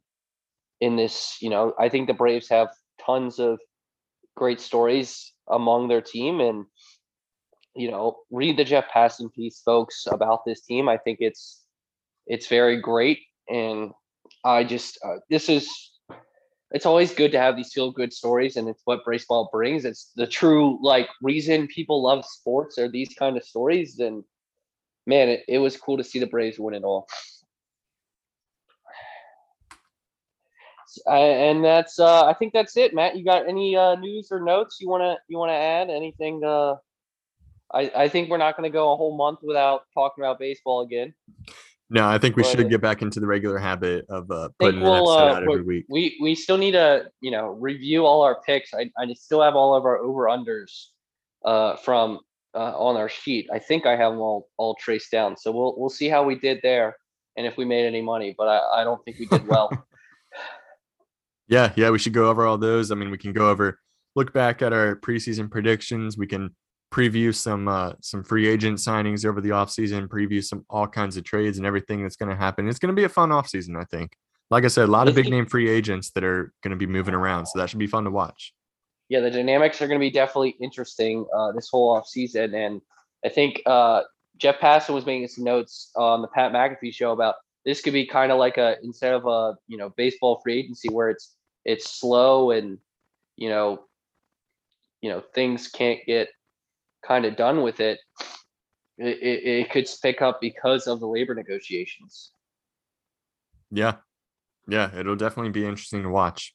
in 0.81 0.97
this. 0.97 1.39
You 1.41 1.51
know, 1.51 1.75
I 1.79 1.89
think 1.89 2.07
the 2.07 2.15
Braves 2.15 2.49
have 2.51 2.69
tons 3.05 3.39
of 3.39 3.59
great 4.37 4.61
stories 4.61 5.33
among 5.49 5.89
their 5.89 6.01
team 6.01 6.41
and 6.41 6.65
you 7.75 7.91
know 7.91 8.17
read 8.31 8.57
the 8.57 8.65
jeff 8.65 8.87
passan 8.95 9.33
piece 9.33 9.61
folks 9.65 10.07
about 10.11 10.45
this 10.45 10.63
team 10.63 10.89
i 10.89 10.97
think 10.97 11.19
it's 11.21 11.63
it's 12.27 12.47
very 12.47 12.81
great 12.81 13.21
and 13.49 13.93
i 14.45 14.65
just 14.65 14.99
uh, 15.05 15.17
this 15.29 15.49
is 15.49 15.69
it's 16.71 16.87
always 16.87 17.15
good 17.15 17.31
to 17.31 17.39
have 17.39 17.57
these 17.57 17.73
feel 17.73 17.93
good 17.93 18.13
stories 18.13 18.57
and 18.57 18.69
it's 18.69 18.83
what 18.85 19.05
baseball 19.07 19.49
brings 19.53 19.85
it's 19.85 20.13
the 20.17 20.27
true 20.27 20.79
like 20.83 21.09
reason 21.23 21.67
people 21.69 22.03
love 22.03 22.25
sports 22.25 22.79
are 22.79 22.89
these 22.89 23.15
kind 23.19 23.37
of 23.37 23.45
stories 23.45 23.99
and 23.99 24.25
man 25.07 25.29
it, 25.29 25.45
it 25.49 25.59
was 25.59 25.77
cool 25.77 25.97
to 25.97 26.05
see 26.05 26.19
the 26.19 26.27
braves 26.27 26.59
win 26.59 26.75
it 26.75 26.85
all 26.85 27.07
and 31.07 31.65
that's 31.65 31.99
uh, 31.99 32.25
I 32.25 32.35
think 32.35 32.53
that's 32.53 32.77
it, 32.77 32.95
Matt. 32.95 33.17
You 33.17 33.25
got 33.25 33.49
any 33.49 33.77
uh, 33.77 33.97
news 33.97 34.29
or 34.31 34.41
notes 34.41 34.79
you 34.81 34.89
wanna 34.89 35.17
you 35.29 35.39
wanna 35.39 35.53
add? 35.53 35.91
Anything? 35.91 36.43
Uh, 36.45 36.77
I 37.73 37.91
I 37.97 38.09
think 38.09 38.31
we're 38.31 38.39
not 38.39 38.57
gonna 38.57 38.71
go 38.71 38.93
a 38.93 38.97
whole 38.97 39.17
month 39.17 39.41
without 39.43 39.83
talking 39.93 40.23
about 40.23 40.39
baseball 40.39 40.83
again. 40.83 41.15
No, 41.91 42.09
I 42.09 42.19
think 42.19 42.37
we 42.37 42.43
but, 42.43 42.51
should 42.51 42.71
get 42.71 42.81
back 42.81 43.03
into 43.03 43.21
the 43.21 43.27
regular 43.27 43.59
habit 43.59 44.07
of 44.09 44.31
uh, 44.31 44.49
putting 44.59 44.81
an 44.81 44.85
we'll, 44.85 45.13
episode 45.13 45.33
uh, 45.33 45.37
out 45.37 45.43
every 45.43 45.63
week. 45.63 45.87
We 45.89 46.19
we 46.21 46.35
still 46.35 46.59
need 46.59 46.73
to 46.73 47.11
you 47.21 47.31
know 47.31 47.49
review 47.49 48.07
all 48.07 48.23
our 48.23 48.41
picks. 48.43 48.73
I 48.75 48.91
I 48.99 49.13
still 49.15 49.43
have 49.43 49.55
all 49.55 49.75
of 49.75 49.85
our 49.85 49.99
over 49.99 50.25
unders 50.25 50.87
uh, 51.45 51.77
from 51.77 52.21
uh, 52.55 52.77
on 52.79 52.97
our 52.97 53.09
sheet. 53.09 53.49
I 53.53 53.59
think 53.59 53.87
I 53.87 53.97
have 53.97 54.13
them 54.13 54.21
all 54.21 54.49
all 54.57 54.75
traced 54.77 55.11
down. 55.11 55.37
So 55.37 55.53
we'll 55.53 55.75
we'll 55.77 55.91
see 55.91 56.09
how 56.09 56.25
we 56.25 56.37
did 56.37 56.61
there 56.63 56.97
and 57.37 57.47
if 57.47 57.57
we 57.57 57.65
made 57.65 57.87
any 57.87 58.03
money. 58.03 58.35
But 58.37 58.49
I, 58.49 58.81
I 58.81 58.85
don't 58.85 59.05
think 59.05 59.19
we 59.19 59.27
did 59.27 59.47
well. 59.47 59.71
Yeah, 61.47 61.73
yeah, 61.77 61.91
we 61.91 61.99
should 61.99 62.15
go 62.15 62.31
over 62.31 62.47
all 62.47 62.57
those. 62.57 62.91
I 62.91 62.95
mean, 62.95 63.11
we 63.11 63.19
can 63.19 63.35
go 63.35 63.51
over 63.51 63.79
look 64.17 64.33
back 64.33 64.63
at 64.63 64.73
our 64.73 64.97
preseason 64.97 65.51
predictions. 65.51 66.17
We 66.17 66.27
can 66.27 66.55
preview 66.93 67.35
some 67.35 67.69
uh, 67.69 67.93
some 68.01 68.23
free 68.23 68.49
agent 68.49 68.79
signings 68.79 69.25
over 69.25 69.41
the 69.41 69.51
offseason, 69.51 70.09
preview 70.09 70.43
some 70.43 70.65
all 70.71 70.87
kinds 70.87 71.17
of 71.17 71.25
trades 71.25 71.59
and 71.59 71.67
everything 71.67 72.03
that's 72.03 72.17
going 72.17 72.31
to 72.31 72.37
happen. 72.37 72.69
It's 72.69 72.79
going 72.79 72.95
to 72.95 72.99
be 72.99 73.05
a 73.05 73.09
fun 73.09 73.31
offseason, 73.31 73.81
I 73.81 73.85
think. 73.85 74.17
Like 74.51 74.65
I 74.65 74.69
said, 74.69 74.89
a 74.89 74.93
lot 74.93 75.09
of 75.09 75.15
big 75.15 75.29
name 75.29 75.47
free 75.47 75.69
agents 75.69 76.11
that 76.11 76.23
are 76.23 76.53
going 76.63 76.71
to 76.71 76.77
be 76.77 76.87
moving 76.87 77.15
around, 77.15 77.47
so 77.47 77.59
that 77.59 77.71
should 77.71 77.79
be 77.79 77.87
fun 77.87 78.05
to 78.05 78.11
watch. 78.11 78.53
Yeah, 79.09 79.21
the 79.21 79.31
dynamics 79.31 79.83
are 79.83 79.87
going 79.87 80.01
to 80.01 80.05
be 80.05 80.11
definitely 80.11 80.57
interesting 80.61 81.27
uh, 81.37 81.53
this 81.53 81.69
whole 81.71 82.01
offseason. 82.01 82.55
And 82.55 82.81
I 83.25 83.29
think 83.29 83.63
uh, 83.67 84.03
Jeff 84.39 84.59
Passan 84.59 84.95
was 84.95 85.07
making 85.07 85.29
some 85.29 85.45
notes 85.45 85.91
on 85.97 86.23
the 86.23 86.29
Pat 86.29 86.53
McAfee 86.53 86.95
show 86.95 87.13
about 87.13 87.37
this 87.65 87.81
could 87.81 87.93
be 87.93 88.07
kind 88.07 88.31
of 88.31 88.39
like 88.39 88.59
a 88.59 88.77
instead 88.83 89.15
of 89.15 89.27
a 89.27 89.57
you 89.69 89.77
know 89.77 89.91
baseball 89.97 90.41
free 90.43 90.59
agency 90.59 90.89
where 90.89 91.11
it's 91.11 91.35
it's 91.65 91.99
slow 91.99 92.51
and 92.51 92.79
you 93.37 93.49
know 93.49 93.85
you 95.01 95.11
know 95.11 95.23
things 95.35 95.69
can't 95.69 96.01
get 96.07 96.29
kind 97.07 97.25
of 97.25 97.37
done 97.37 97.63
with 97.63 97.81
it 97.81 97.99
it, 98.99 99.19
it, 99.19 99.45
it 99.45 99.71
could 99.71 99.89
pick 100.03 100.23
up 100.23 100.41
because 100.41 100.87
of 100.87 101.01
the 101.01 101.07
labor 101.07 101.35
negotiations 101.35 102.33
yeah 103.71 103.97
yeah 104.69 104.91
it'll 104.97 105.17
definitely 105.17 105.51
be 105.53 105.67
interesting 105.67 106.03
to 106.03 106.09
watch 106.09 106.55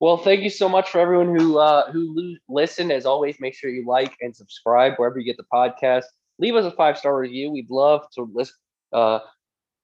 well 0.00 0.16
thank 0.16 0.42
you 0.42 0.50
so 0.50 0.68
much 0.68 0.90
for 0.90 0.98
everyone 0.98 1.38
who 1.38 1.58
uh 1.58 1.90
who 1.92 2.36
listened 2.48 2.90
as 2.90 3.06
always 3.06 3.38
make 3.38 3.54
sure 3.54 3.70
you 3.70 3.86
like 3.86 4.16
and 4.20 4.34
subscribe 4.34 4.94
wherever 4.96 5.18
you 5.18 5.24
get 5.24 5.36
the 5.36 5.44
podcast 5.52 6.04
leave 6.40 6.56
us 6.56 6.64
a 6.64 6.70
five 6.72 6.98
star 6.98 7.16
review. 7.16 7.50
We'd 7.50 7.70
love 7.70 8.06
to 8.14 8.28
list, 8.32 8.54
uh, 8.92 9.20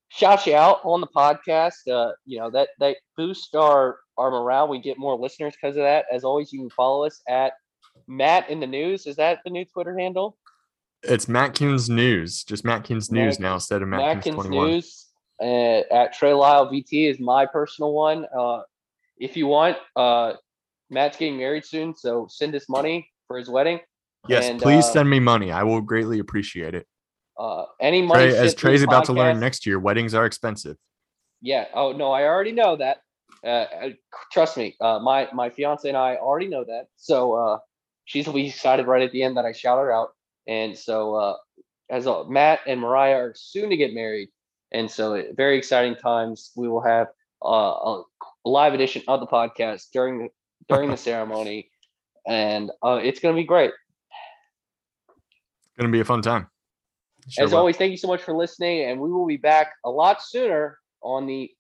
shout 0.09 0.47
you 0.47 0.57
out 0.57 0.81
on 0.83 1.01
the 1.01 1.07
podcast. 1.07 1.87
Uh, 1.89 2.13
you 2.25 2.39
know 2.39 2.51
that 2.51 2.71
that 2.81 2.97
boosts 3.17 3.55
our 3.55 3.99
our 4.19 4.31
morale. 4.31 4.67
We 4.67 4.81
get 4.81 4.99
more 4.99 5.17
listeners 5.17 5.55
because 5.55 5.77
of 5.77 5.83
that. 5.83 6.07
As 6.13 6.25
always, 6.25 6.53
you 6.53 6.61
can 6.61 6.71
follow 6.71 7.05
us 7.05 7.21
at 7.29 7.53
Matt 8.09 8.51
in 8.51 8.59
the 8.59 8.67
News. 8.67 9.07
Is 9.07 9.17
that 9.17 9.41
the 9.45 9.51
new 9.51 9.65
Twitter 9.65 9.97
handle? 9.97 10.37
It's 11.03 11.29
Matt 11.29 11.55
Matkins 11.55 11.89
News. 11.89 12.43
Just 12.43 12.65
Matt 12.65 12.85
Matkins 12.85 13.13
News 13.13 13.39
now 13.39 13.55
instead 13.55 13.83
of 13.83 13.89
Matkins, 13.89 14.35
Matkins 14.35 14.51
News. 14.51 15.03
Uh, 15.41 15.83
at 15.95 16.15
Trey 16.15 16.33
Lyle 16.33 16.67
VT 16.67 17.11
is 17.11 17.21
my 17.21 17.45
personal 17.45 17.93
one. 17.93 18.27
Uh, 18.37 18.63
if 19.19 19.37
you 19.37 19.47
want, 19.47 19.77
uh, 19.95 20.35
Matt's 20.91 21.17
getting 21.17 21.37
married 21.37 21.65
soon, 21.65 21.95
so 21.95 22.27
send 22.31 22.55
us 22.55 22.69
money 22.69 23.11
for 23.27 23.39
his 23.39 23.49
wedding. 23.49 23.81
Yes, 24.29 24.47
and, 24.47 24.61
please 24.61 24.85
uh, 24.85 24.93
send 24.93 25.11
me 25.11 25.21
money. 25.21 25.53
I 25.53 25.63
will 25.63 25.81
greatly 25.81 26.19
appreciate 26.19 26.75
it. 26.75 26.87
Uh, 27.39 27.65
any 27.81 28.03
money 28.03 28.31
Trey, 28.31 28.39
as 28.39 28.55
Trey's 28.55 28.83
about 28.83 29.05
podcast, 29.05 29.07
to 29.07 29.13
learn 29.13 29.41
next 29.41 29.67
year, 29.67 29.79
weddings 29.79 30.15
are 30.15 30.27
expensive. 30.27 30.77
Yeah. 31.43 31.67
Oh 31.75 31.93
no, 31.93 32.11
I 32.13 32.25
already 32.25 32.53
know 32.53 32.77
that. 32.77 33.03
Uh, 33.47 33.91
trust 34.33 34.57
me, 34.57 34.75
uh, 34.81 34.99
my 34.99 35.29
my 35.33 35.51
fiance 35.51 35.87
and 35.87 35.97
I 35.97 36.17
already 36.17 36.49
know 36.49 36.65
that. 36.65 36.87
So 36.97 37.35
uh, 37.35 37.59
she's 38.05 38.27
we 38.27 38.47
decided 38.47 38.87
right 38.87 39.03
at 39.03 39.13
the 39.13 39.23
end 39.23 39.37
that 39.37 39.45
I 39.45 39.53
shout 39.53 39.79
her 39.79 39.93
out, 39.93 40.11
and 40.47 40.77
so 40.77 41.15
uh, 41.15 41.37
as 41.91 42.07
a, 42.07 42.29
Matt 42.29 42.61
and 42.67 42.81
Mariah 42.81 43.17
are 43.17 43.35
soon 43.37 43.71
to 43.71 43.77
get 43.77 43.93
married, 43.93 44.31
and 44.73 44.91
so 44.91 45.23
very 45.37 45.59
exciting 45.59 45.97
times. 45.97 46.53
We 46.57 46.69
will 46.69 46.83
have 46.83 47.09
uh, 47.45 47.49
a 47.49 48.03
live 48.47 48.75
edition 48.75 49.03
of 49.09 49.21
the 49.21 49.27
podcast 49.27 49.91
during 49.93 50.19
the 50.19 50.29
during 50.69 50.91
the 50.91 50.97
ceremony, 51.09 51.71
and 52.27 52.71
uh, 52.83 53.01
it's 53.03 53.21
going 53.21 53.35
to 53.35 53.41
be 53.41 53.47
great. 53.47 53.73
It's 55.09 55.77
going 55.79 55.91
to 55.91 55.97
be 55.97 56.01
a 56.01 56.05
fun 56.05 56.23
time. 56.23 56.49
Sure 57.29 57.45
As 57.45 57.51
will. 57.51 57.59
always, 57.59 57.77
thank 57.77 57.91
you 57.91 57.97
so 57.97 58.09
much 58.09 58.23
for 58.23 58.35
listening, 58.37 58.89
and 58.89 59.01
we 59.01 59.11
will 59.11 59.27
be 59.27 59.37
back 59.37 59.73
a 59.85 59.91
lot 59.91 60.23
sooner 60.23 60.79
on 61.03 61.27
the 61.27 61.51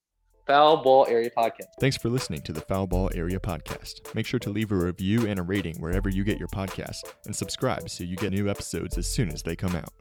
Foul 0.46 0.76
Ball 0.76 1.06
Area 1.08 1.28
Podcast. 1.36 1.66
Thanks 1.80 1.96
for 1.96 2.08
listening 2.08 2.40
to 2.42 2.52
the 2.52 2.60
Foul 2.60 2.86
Ball 2.86 3.10
Area 3.14 3.40
Podcast. 3.40 4.14
Make 4.14 4.26
sure 4.26 4.38
to 4.40 4.50
leave 4.50 4.70
a 4.70 4.76
review 4.76 5.26
and 5.26 5.40
a 5.40 5.42
rating 5.42 5.76
wherever 5.80 6.08
you 6.08 6.22
get 6.22 6.38
your 6.38 6.48
podcasts, 6.48 7.02
and 7.24 7.34
subscribe 7.34 7.90
so 7.90 8.04
you 8.04 8.14
get 8.16 8.32
new 8.32 8.48
episodes 8.48 8.96
as 8.96 9.12
soon 9.12 9.30
as 9.30 9.42
they 9.42 9.56
come 9.56 9.74
out. 9.74 9.92